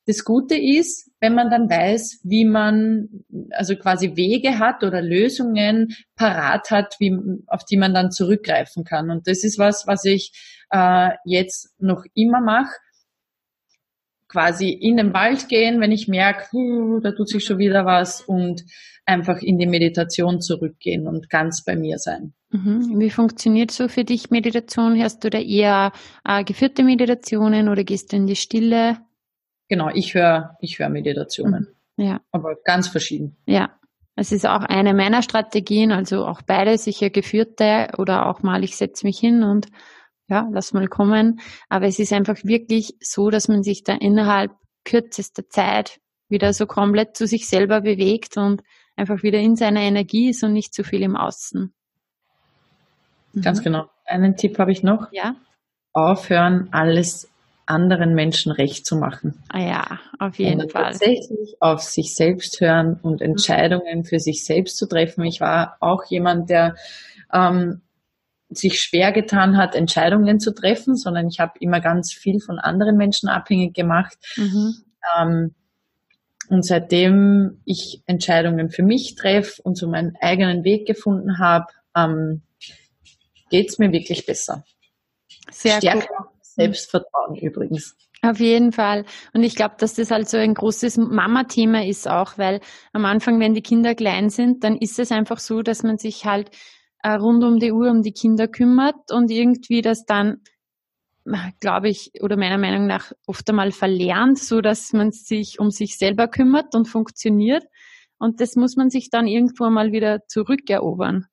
das 0.06 0.24
Gute 0.24 0.56
ist, 0.56 1.10
wenn 1.20 1.34
man 1.34 1.50
dann 1.50 1.68
weiß, 1.68 2.20
wie 2.22 2.44
man 2.44 3.08
also 3.50 3.74
quasi 3.74 4.16
Wege 4.16 4.58
hat 4.58 4.84
oder 4.84 5.02
Lösungen 5.02 5.94
parat 6.14 6.70
hat, 6.70 6.94
wie, 7.00 7.18
auf 7.48 7.64
die 7.64 7.76
man 7.76 7.92
dann 7.92 8.12
zurückgreifen 8.12 8.84
kann. 8.84 9.10
Und 9.10 9.26
das 9.26 9.42
ist 9.42 9.58
was, 9.58 9.86
was 9.86 10.04
ich 10.04 10.32
äh, 10.70 11.10
jetzt 11.24 11.74
noch 11.78 12.04
immer 12.14 12.40
mache. 12.40 12.74
Quasi 14.28 14.70
in 14.70 14.96
den 14.96 15.12
Wald 15.12 15.48
gehen, 15.48 15.80
wenn 15.80 15.92
ich 15.92 16.08
merke, 16.08 16.48
uh, 16.52 17.00
da 17.00 17.12
tut 17.12 17.28
sich 17.28 17.44
schon 17.44 17.58
wieder 17.58 17.84
was 17.84 18.20
und 18.20 18.64
einfach 19.06 19.40
in 19.40 19.56
die 19.56 19.66
Meditation 19.66 20.40
zurückgehen 20.40 21.06
und 21.06 21.30
ganz 21.30 21.64
bei 21.64 21.76
mir 21.76 21.98
sein. 21.98 22.34
Mhm. 22.50 22.98
Wie 22.98 23.10
funktioniert 23.10 23.70
so 23.70 23.88
für 23.88 24.04
dich 24.04 24.30
Meditation? 24.30 25.00
Hast 25.00 25.22
du 25.22 25.30
da 25.30 25.38
eher 25.38 25.92
äh, 26.24 26.42
geführte 26.42 26.82
Meditationen 26.82 27.68
oder 27.68 27.84
gehst 27.84 28.12
du 28.12 28.16
in 28.16 28.26
die 28.26 28.36
Stille? 28.36 28.98
Genau, 29.68 29.90
ich 29.92 30.14
höre 30.14 30.56
ich 30.60 30.78
höre 30.78 30.88
Meditationen. 30.88 31.68
Mhm. 31.96 32.04
Ja. 32.04 32.20
Aber 32.32 32.56
ganz 32.64 32.88
verschieden. 32.88 33.36
Ja. 33.46 33.70
Es 34.18 34.32
ist 34.32 34.46
auch 34.46 34.62
eine 34.62 34.94
meiner 34.94 35.20
Strategien, 35.20 35.92
also 35.92 36.24
auch 36.24 36.40
beide 36.40 36.78
sicher 36.78 37.10
geführte 37.10 37.88
oder 37.98 38.26
auch 38.26 38.42
mal, 38.42 38.64
ich 38.64 38.76
setze 38.76 39.04
mich 39.06 39.18
hin 39.18 39.42
und 39.42 39.66
ja, 40.26 40.48
lass 40.50 40.72
mal 40.72 40.88
kommen. 40.88 41.40
Aber 41.68 41.86
es 41.86 41.98
ist 41.98 42.14
einfach 42.14 42.38
wirklich 42.42 42.94
so, 43.00 43.28
dass 43.28 43.48
man 43.48 43.62
sich 43.62 43.84
da 43.84 43.94
innerhalb 43.94 44.52
kürzester 44.84 45.48
Zeit 45.50 46.00
wieder 46.28 46.54
so 46.54 46.66
komplett 46.66 47.14
zu 47.16 47.26
sich 47.26 47.46
selber 47.46 47.82
bewegt 47.82 48.38
und 48.38 48.62
einfach 48.96 49.22
wieder 49.22 49.38
in 49.38 49.54
seiner 49.54 49.80
Energie 49.80 50.30
ist 50.30 50.42
und 50.42 50.54
nicht 50.54 50.72
zu 50.72 50.82
viel 50.82 51.02
im 51.02 51.14
Außen. 51.14 51.74
Ganz 53.42 53.60
mhm. 53.60 53.64
genau. 53.64 53.90
Einen 54.06 54.36
Tipp 54.36 54.58
habe 54.58 54.72
ich 54.72 54.82
noch. 54.82 55.12
Ja. 55.12 55.36
Aufhören, 55.92 56.68
alles 56.72 57.28
anderen 57.66 58.14
Menschen 58.14 58.52
recht 58.52 58.86
zu 58.86 58.96
machen. 58.96 59.42
Ah 59.48 59.60
ja, 59.60 60.00
auf 60.18 60.38
jeden 60.38 60.62
und 60.62 60.72
Fall. 60.72 60.92
Tatsächlich 60.92 61.56
auf 61.60 61.82
sich 61.82 62.14
selbst 62.14 62.60
hören 62.60 62.98
und 63.02 63.20
mhm. 63.20 63.26
Entscheidungen 63.26 64.04
für 64.04 64.20
sich 64.20 64.44
selbst 64.44 64.76
zu 64.76 64.86
treffen. 64.86 65.24
Ich 65.24 65.40
war 65.40 65.76
auch 65.80 66.04
jemand, 66.04 66.48
der 66.48 66.76
ähm, 67.32 67.82
sich 68.48 68.80
schwer 68.80 69.12
getan 69.12 69.56
hat, 69.56 69.74
Entscheidungen 69.74 70.38
zu 70.38 70.54
treffen, 70.54 70.96
sondern 70.96 71.26
ich 71.28 71.40
habe 71.40 71.52
immer 71.60 71.80
ganz 71.80 72.12
viel 72.12 72.40
von 72.40 72.58
anderen 72.58 72.96
Menschen 72.96 73.28
abhängig 73.28 73.74
gemacht. 73.74 74.16
Mhm. 74.36 74.74
Ähm, 75.18 75.54
und 76.48 76.64
seitdem 76.64 77.60
ich 77.64 78.02
Entscheidungen 78.06 78.70
für 78.70 78.84
mich 78.84 79.16
treffe 79.16 79.60
und 79.62 79.76
so 79.76 79.88
meinen 79.88 80.16
eigenen 80.20 80.62
Weg 80.62 80.86
gefunden 80.86 81.38
habe, 81.38 81.66
ähm, 81.96 82.42
geht 83.50 83.70
es 83.70 83.78
mir 83.78 83.90
wirklich 83.90 84.26
besser. 84.26 84.64
Sehr 85.50 85.78
Stärker 85.78 86.06
cool. 86.20 86.35
Selbstvertrauen 86.56 87.36
übrigens. 87.36 87.96
Auf 88.22 88.40
jeden 88.40 88.72
Fall. 88.72 89.04
Und 89.34 89.42
ich 89.42 89.54
glaube, 89.54 89.74
dass 89.78 89.94
das 89.94 90.10
halt 90.10 90.28
so 90.28 90.36
ein 90.38 90.54
großes 90.54 90.96
Mama-Thema 90.96 91.84
ist 91.84 92.08
auch, 92.08 92.38
weil 92.38 92.60
am 92.92 93.04
Anfang, 93.04 93.38
wenn 93.40 93.54
die 93.54 93.62
Kinder 93.62 93.94
klein 93.94 94.30
sind, 94.30 94.64
dann 94.64 94.76
ist 94.76 94.98
es 94.98 95.12
einfach 95.12 95.38
so, 95.38 95.62
dass 95.62 95.82
man 95.82 95.98
sich 95.98 96.24
halt 96.24 96.50
äh, 97.02 97.12
rund 97.12 97.44
um 97.44 97.58
die 97.58 97.72
Uhr 97.72 97.90
um 97.90 98.02
die 98.02 98.12
Kinder 98.12 98.48
kümmert 98.48 99.12
und 99.12 99.30
irgendwie 99.30 99.82
das 99.82 100.06
dann, 100.06 100.42
glaube 101.60 101.88
ich, 101.88 102.12
oder 102.20 102.36
meiner 102.36 102.58
Meinung 102.58 102.86
nach 102.86 103.12
oft 103.26 103.48
einmal 103.50 103.70
verlernt, 103.70 104.38
so 104.38 104.60
dass 104.60 104.92
man 104.92 105.12
sich 105.12 105.60
um 105.60 105.70
sich 105.70 105.98
selber 105.98 106.26
kümmert 106.26 106.74
und 106.74 106.86
funktioniert. 106.86 107.64
Und 108.18 108.40
das 108.40 108.56
muss 108.56 108.76
man 108.76 108.88
sich 108.88 109.10
dann 109.10 109.26
irgendwo 109.26 109.68
mal 109.68 109.92
wieder 109.92 110.26
zurückerobern. 110.26 111.26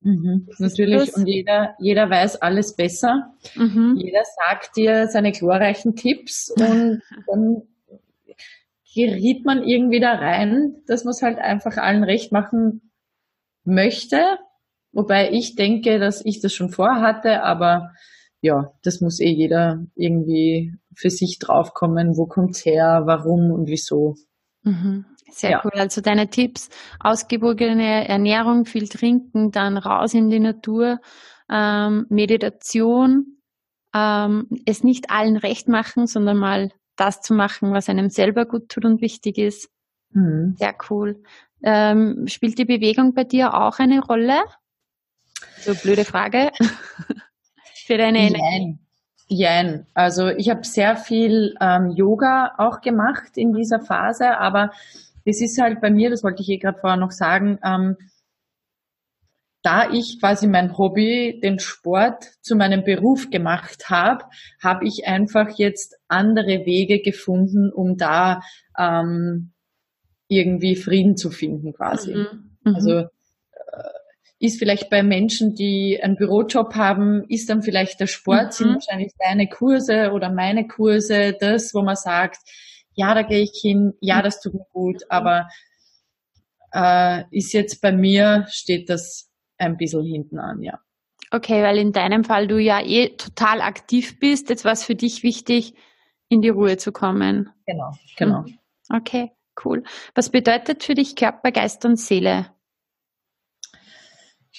Mhm, 0.00 0.48
natürlich, 0.58 1.14
und 1.16 1.26
jeder, 1.26 1.74
jeder 1.80 2.08
weiß 2.08 2.36
alles 2.40 2.76
besser. 2.76 3.34
Mhm. 3.56 3.96
Jeder 3.96 4.22
sagt 4.46 4.76
dir 4.76 5.08
seine 5.08 5.32
glorreichen 5.32 5.96
Tipps 5.96 6.50
und 6.50 7.02
dann 7.26 7.62
geriet 8.94 9.44
man 9.44 9.62
irgendwie 9.64 10.00
da 10.00 10.14
rein, 10.14 10.76
dass 10.86 11.04
man 11.04 11.10
es 11.10 11.22
halt 11.22 11.38
einfach 11.38 11.76
allen 11.76 12.04
recht 12.04 12.32
machen 12.32 12.92
möchte. 13.64 14.20
Wobei 14.92 15.32
ich 15.32 15.56
denke, 15.56 15.98
dass 15.98 16.24
ich 16.24 16.40
das 16.40 16.52
schon 16.52 16.70
vorhatte, 16.70 17.42
aber 17.42 17.92
ja, 18.40 18.72
das 18.82 19.00
muss 19.00 19.20
eh 19.20 19.30
jeder 19.30 19.84
irgendwie 19.94 20.74
für 20.94 21.10
sich 21.10 21.38
draufkommen. 21.38 22.16
Wo 22.16 22.26
kommt's 22.26 22.64
her? 22.64 23.02
Warum 23.04 23.50
und 23.50 23.68
wieso? 23.68 24.14
Mhm. 24.62 25.04
Sehr 25.30 25.50
ja. 25.50 25.62
cool. 25.64 25.72
Also 25.74 26.00
deine 26.00 26.28
Tipps, 26.28 26.68
ausgewogene 27.00 28.08
Ernährung, 28.08 28.64
viel 28.64 28.88
trinken, 28.88 29.50
dann 29.50 29.76
raus 29.76 30.14
in 30.14 30.30
die 30.30 30.40
Natur, 30.40 31.00
ähm, 31.50 32.06
Meditation, 32.08 33.38
ähm, 33.94 34.48
es 34.66 34.84
nicht 34.84 35.10
allen 35.10 35.36
recht 35.36 35.68
machen, 35.68 36.06
sondern 36.06 36.36
mal 36.36 36.70
das 36.96 37.20
zu 37.20 37.34
machen, 37.34 37.72
was 37.72 37.88
einem 37.88 38.10
selber 38.10 38.44
gut 38.44 38.68
tut 38.68 38.84
und 38.84 39.00
wichtig 39.00 39.38
ist. 39.38 39.70
Mhm. 40.10 40.56
Sehr 40.58 40.74
cool. 40.90 41.22
Ähm, 41.62 42.26
spielt 42.26 42.58
die 42.58 42.64
Bewegung 42.64 43.14
bei 43.14 43.24
dir 43.24 43.54
auch 43.54 43.78
eine 43.78 44.00
Rolle? 44.00 44.42
So 45.60 45.74
blöde 45.74 46.04
Frage. 46.04 46.50
Für 47.86 47.98
deine 47.98 48.18
Energie. 48.18 48.78
Jein. 49.28 49.86
Also 49.94 50.28
ich 50.28 50.48
habe 50.48 50.64
sehr 50.64 50.96
viel 50.96 51.54
ähm, 51.60 51.90
Yoga 51.90 52.54
auch 52.56 52.80
gemacht 52.80 53.36
in 53.36 53.52
dieser 53.52 53.80
Phase, 53.80 54.38
aber 54.38 54.72
das 55.28 55.42
ist 55.42 55.60
halt 55.60 55.82
bei 55.82 55.90
mir, 55.90 56.08
das 56.08 56.24
wollte 56.24 56.42
ich 56.42 56.48
eh 56.48 56.56
gerade 56.56 56.78
vorher 56.78 56.98
noch 56.98 57.10
sagen, 57.10 57.58
ähm, 57.62 57.96
da 59.62 59.90
ich 59.92 60.18
quasi 60.20 60.46
mein 60.46 60.78
Hobby, 60.78 61.38
den 61.42 61.58
Sport, 61.58 62.24
zu 62.40 62.56
meinem 62.56 62.82
Beruf 62.82 63.28
gemacht 63.28 63.90
habe, 63.90 64.24
habe 64.62 64.86
ich 64.86 65.06
einfach 65.06 65.58
jetzt 65.58 65.96
andere 66.08 66.64
Wege 66.64 67.02
gefunden, 67.02 67.70
um 67.70 67.98
da 67.98 68.40
ähm, 68.78 69.52
irgendwie 70.28 70.76
Frieden 70.76 71.18
zu 71.18 71.30
finden 71.30 71.74
quasi. 71.74 72.14
Mhm. 72.14 72.56
Mhm. 72.64 72.74
Also 72.74 72.92
äh, 72.92 73.08
ist 74.38 74.58
vielleicht 74.58 74.88
bei 74.88 75.02
Menschen, 75.02 75.54
die 75.54 76.00
einen 76.02 76.16
Bürojob 76.16 76.74
haben, 76.74 77.24
ist 77.28 77.50
dann 77.50 77.62
vielleicht 77.62 78.00
der 78.00 78.06
Sport, 78.06 78.46
mhm. 78.46 78.52
sind 78.52 78.74
wahrscheinlich 78.74 79.12
deine 79.18 79.46
Kurse 79.46 80.12
oder 80.12 80.30
meine 80.30 80.66
Kurse 80.66 81.36
das, 81.38 81.74
wo 81.74 81.82
man 81.82 81.96
sagt, 81.96 82.38
ja, 82.98 83.14
da 83.14 83.22
gehe 83.22 83.42
ich 83.42 83.52
hin, 83.62 83.94
ja, 84.00 84.22
das 84.22 84.40
tut 84.40 84.54
mir 84.54 84.66
gut, 84.72 85.04
aber 85.08 85.48
äh, 86.72 87.22
ist 87.30 87.52
jetzt 87.52 87.80
bei 87.80 87.92
mir, 87.92 88.44
steht 88.50 88.90
das 88.90 89.30
ein 89.56 89.76
bisschen 89.76 90.04
hinten 90.04 90.40
an, 90.40 90.62
ja. 90.62 90.80
Okay, 91.30 91.62
weil 91.62 91.78
in 91.78 91.92
deinem 91.92 92.24
Fall 92.24 92.48
du 92.48 92.58
ja 92.58 92.80
eh 92.80 93.10
total 93.16 93.60
aktiv 93.60 94.18
bist, 94.18 94.50
jetzt 94.50 94.64
war 94.64 94.72
es 94.72 94.82
für 94.82 94.96
dich 94.96 95.22
wichtig, 95.22 95.74
in 96.28 96.42
die 96.42 96.48
Ruhe 96.48 96.76
zu 96.76 96.90
kommen. 96.90 97.50
Genau, 97.66 97.92
genau. 98.16 98.40
Mhm. 98.40 98.58
Okay, 98.92 99.30
cool. 99.64 99.84
Was 100.16 100.30
bedeutet 100.30 100.82
für 100.82 100.94
dich 100.94 101.14
Körper, 101.14 101.52
Geist 101.52 101.84
und 101.84 102.00
Seele? 102.00 102.46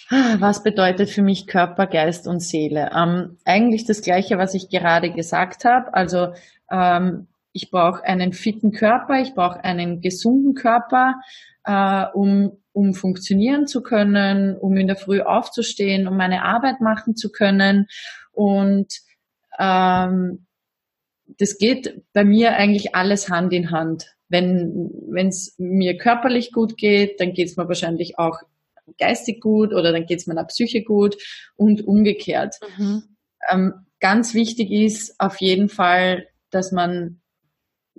Was 0.09 0.63
bedeutet 0.63 1.09
für 1.09 1.23
mich 1.23 1.45
Körper, 1.45 1.87
Geist 1.87 2.25
und 2.25 2.39
Seele? 2.39 2.91
Ähm, 2.95 3.37
eigentlich 3.43 3.85
das 3.85 4.01
Gleiche, 4.01 4.37
was 4.37 4.53
ich 4.53 4.69
gerade 4.69 5.11
gesagt 5.11 5.65
habe. 5.65 5.93
Also 5.93 6.33
ähm, 6.71 7.27
ich 7.53 7.71
brauche 7.71 8.03
einen 8.03 8.33
fitten 8.33 8.71
Körper, 8.71 9.21
ich 9.21 9.33
brauche 9.33 9.63
einen 9.63 10.01
gesunden 10.01 10.53
Körper, 10.53 11.15
äh, 11.63 12.05
um, 12.13 12.57
um 12.73 12.93
funktionieren 12.93 13.67
zu 13.67 13.81
können, 13.81 14.55
um 14.55 14.77
in 14.77 14.87
der 14.87 14.95
Früh 14.95 15.21
aufzustehen, 15.21 16.07
um 16.07 16.17
meine 16.17 16.43
Arbeit 16.43 16.81
machen 16.81 17.15
zu 17.15 17.31
können. 17.31 17.87
Und 18.31 18.93
ähm, 19.57 20.45
das 21.37 21.57
geht 21.57 22.03
bei 22.13 22.23
mir 22.23 22.55
eigentlich 22.55 22.95
alles 22.95 23.29
Hand 23.29 23.53
in 23.53 23.71
Hand. 23.71 24.15
Wenn 24.29 25.09
es 25.15 25.55
mir 25.57 25.97
körperlich 25.97 26.51
gut 26.51 26.77
geht, 26.77 27.19
dann 27.19 27.33
geht 27.33 27.47
es 27.47 27.57
mir 27.57 27.67
wahrscheinlich 27.67 28.19
auch 28.19 28.39
geistig 28.97 29.41
gut 29.41 29.73
oder 29.73 29.91
dann 29.91 30.05
geht 30.05 30.19
es 30.19 30.27
meiner 30.27 30.43
Psyche 30.45 30.83
gut 30.83 31.17
und 31.55 31.85
umgekehrt. 31.85 32.55
Mhm. 32.77 33.03
Ähm, 33.49 33.73
ganz 33.99 34.33
wichtig 34.33 34.71
ist 34.71 35.19
auf 35.19 35.41
jeden 35.41 35.69
Fall, 35.69 36.27
dass 36.51 36.71
man 36.71 37.21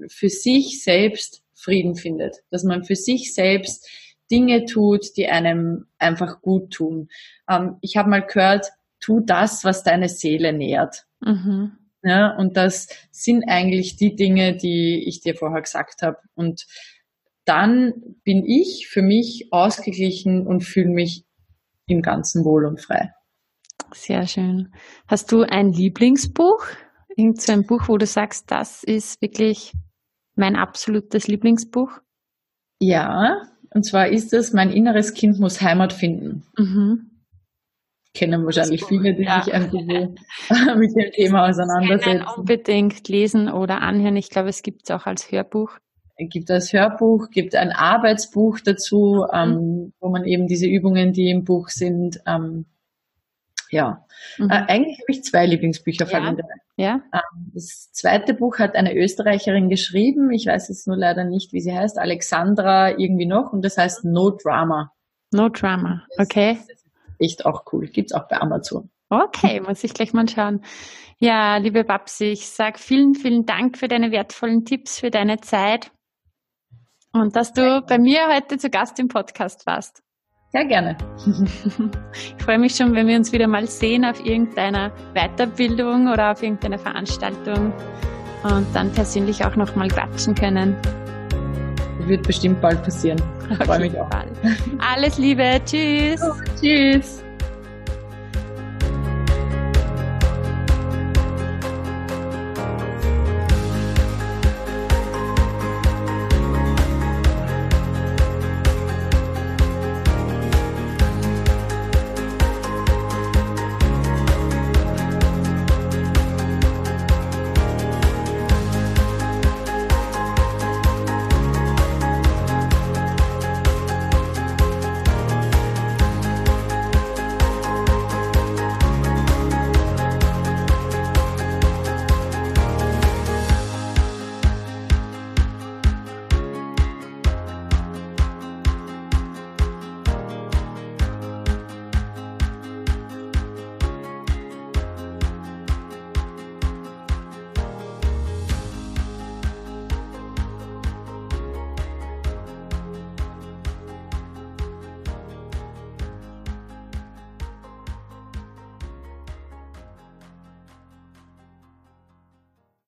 für 0.09 0.29
sich 0.29 0.83
selbst 0.83 1.43
Frieden 1.55 1.95
findet, 1.95 2.37
dass 2.51 2.65
man 2.65 2.85
für 2.85 2.97
sich 2.97 3.35
selbst 3.35 3.89
Dinge 4.31 4.65
tut, 4.65 5.17
die 5.17 5.29
einem 5.29 5.87
einfach 5.99 6.41
gut 6.41 6.73
tun. 6.73 7.09
Ähm, 7.49 7.77
ich 7.81 7.97
habe 7.97 8.11
mal 8.11 8.25
gehört, 8.27 8.71
tu 9.01 9.21
das, 9.21 9.65
was 9.65 9.83
deine 9.83 10.09
Seele 10.09 10.53
nährt. 10.53 11.07
Mhm. 11.21 11.73
Ja, 12.03 12.35
und 12.37 12.57
das 12.57 12.89
sind 13.11 13.45
eigentlich 13.47 13.97
die 13.97 14.17
Dinge, 14.17 14.57
die 14.57 15.05
ich 15.07 15.21
dir 15.21 15.35
vorher 15.35 15.61
gesagt 15.61 16.03
habe. 16.03 16.17
Und 16.35 16.67
dann 17.45 17.93
bin 18.25 18.45
ich 18.47 18.89
für 18.89 19.03
mich 19.03 19.49
ausgeglichen 19.51 20.47
und 20.47 20.63
fühle 20.63 20.89
mich 20.89 21.25
im 21.87 22.01
Ganzen 22.01 22.45
wohl 22.45 22.65
und 22.65 22.81
frei. 22.81 23.13
Sehr 23.93 24.27
schön. 24.27 24.73
Hast 25.09 25.33
du 25.33 25.43
ein 25.43 25.73
Lieblingsbuch? 25.73 26.65
Irgend 27.17 27.43
so 27.43 27.53
ein 27.53 27.67
Buch, 27.67 27.89
wo 27.89 27.99
du 27.99 28.07
sagst, 28.07 28.51
das 28.51 28.85
ist 28.85 29.21
wirklich 29.21 29.73
mein 30.41 30.57
absolutes 30.57 31.29
Lieblingsbuch? 31.29 31.93
Ja, 32.81 33.43
und 33.73 33.85
zwar 33.85 34.09
ist 34.09 34.33
es 34.33 34.53
Mein 34.53 34.71
inneres 34.71 35.15
Kind 35.15 35.39
muss 35.39 35.61
Heimat 35.61 35.93
finden. 35.93 36.43
Mhm. 36.59 37.11
Kennen 38.13 38.45
wahrscheinlich 38.45 38.85
viele, 38.85 39.15
die 39.15 39.23
ja. 39.23 39.43
sich 39.43 39.55
ein 39.55 39.71
bisschen 39.71 40.19
mit 40.79 40.97
dem 40.97 41.13
Thema 41.13 41.49
auseinandersetzen. 41.49 42.25
Unbedingt 42.37 43.09
lesen 43.09 43.49
oder 43.49 43.83
anhören. 43.83 44.17
Ich 44.17 44.31
glaube, 44.31 44.49
es 44.49 44.63
gibt 44.63 44.83
es 44.85 44.91
auch 44.91 45.07
als 45.07 45.31
Hörbuch. 45.31 45.79
Es 46.17 46.29
gibt 46.29 46.51
als 46.51 46.73
Hörbuch, 46.73 47.31
gibt 47.31 47.55
ein 47.55 47.71
Arbeitsbuch 47.71 48.59
dazu, 48.61 49.25
mhm. 49.33 49.39
ähm, 49.39 49.93
wo 50.01 50.09
man 50.09 50.25
eben 50.25 50.49
diese 50.49 50.67
Übungen, 50.67 51.13
die 51.13 51.31
im 51.31 51.45
Buch 51.45 51.69
sind, 51.69 52.21
ähm, 52.27 52.67
ja, 53.71 54.05
mhm. 54.39 54.51
äh, 54.51 54.65
eigentlich 54.69 54.99
habe 55.01 55.13
ich 55.13 55.25
zwei 55.25 55.47
Lieblingsbücher 55.47 56.07
ja. 56.07 56.21
von 56.21 56.39
ja. 56.77 57.03
Ähm, 57.13 57.53
das 57.55 57.93
zweite 57.93 58.33
Buch 58.35 58.59
hat 58.59 58.75
eine 58.75 58.97
Österreicherin 58.97 59.69
geschrieben. 59.69 60.31
Ich 60.31 60.47
weiß 60.47 60.69
jetzt 60.69 60.87
nur 60.87 60.97
leider 60.97 61.25
nicht, 61.25 61.53
wie 61.53 61.61
sie 61.61 61.77
heißt. 61.77 61.99
Alexandra 61.99 62.99
irgendwie 62.99 63.27
noch. 63.27 63.53
Und 63.53 63.63
das 63.63 63.77
heißt 63.77 64.05
No 64.07 64.31
Drama. 64.31 64.91
No 65.31 65.51
Drama. 65.51 66.03
Okay. 66.17 66.55
Das 66.55 66.69
ist 66.71 66.87
echt 67.19 67.45
auch 67.45 67.65
cool. 67.73 67.87
Gibt's 67.87 68.15
auch 68.15 68.29
bei 68.29 68.41
Amazon. 68.41 68.91
Okay, 69.11 69.61
muss 69.67 69.85
ich 69.85 69.93
gleich 69.93 70.15
mal 70.15 70.27
schauen. 70.27 70.63
Ja, 71.19 71.59
liebe 71.59 71.85
Babsi, 71.85 72.27
ich 72.27 72.49
sag 72.49 72.79
vielen, 72.79 73.15
vielen 73.15 73.45
Dank 73.45 73.77
für 73.77 73.89
deine 73.89 74.11
wertvollen 74.11 74.65
Tipps, 74.65 75.01
für 75.01 75.11
deine 75.11 75.41
Zeit 75.41 75.91
und 77.13 77.35
dass 77.37 77.53
du 77.53 77.83
bei 77.83 77.99
mir 77.99 78.29
heute 78.29 78.57
zu 78.57 78.71
Gast 78.71 78.99
im 78.99 79.09
Podcast 79.09 79.67
warst. 79.67 80.03
Sehr 80.53 80.65
gerne. 80.65 80.97
Ich 82.13 82.45
freue 82.45 82.59
mich 82.59 82.75
schon, 82.75 82.95
wenn 82.95 83.07
wir 83.07 83.17
uns 83.17 83.33
wieder 83.33 83.47
mal 83.47 83.67
sehen 83.67 84.05
auf 84.05 84.25
irgendeiner 84.25 84.91
Weiterbildung 85.15 86.11
oder 86.11 86.33
auf 86.33 86.43
irgendeiner 86.43 86.79
Veranstaltung 86.79 87.73
und 88.43 88.67
dann 88.75 88.91
persönlich 88.93 89.45
auch 89.45 89.55
noch 89.55 89.77
mal 89.77 89.89
quatschen 89.89 90.35
können. 90.35 90.75
Wird 92.07 92.27
bestimmt 92.27 92.61
bald 92.61 92.83
passieren. 92.83 93.21
Ich 93.51 93.65
freue 93.65 93.81
mich 93.81 93.97
auch. 93.99 94.09
Alles 94.79 95.19
Liebe. 95.19 95.61
Tschüss. 95.65 96.21
Oh, 96.23 96.35
tschüss. 96.61 97.20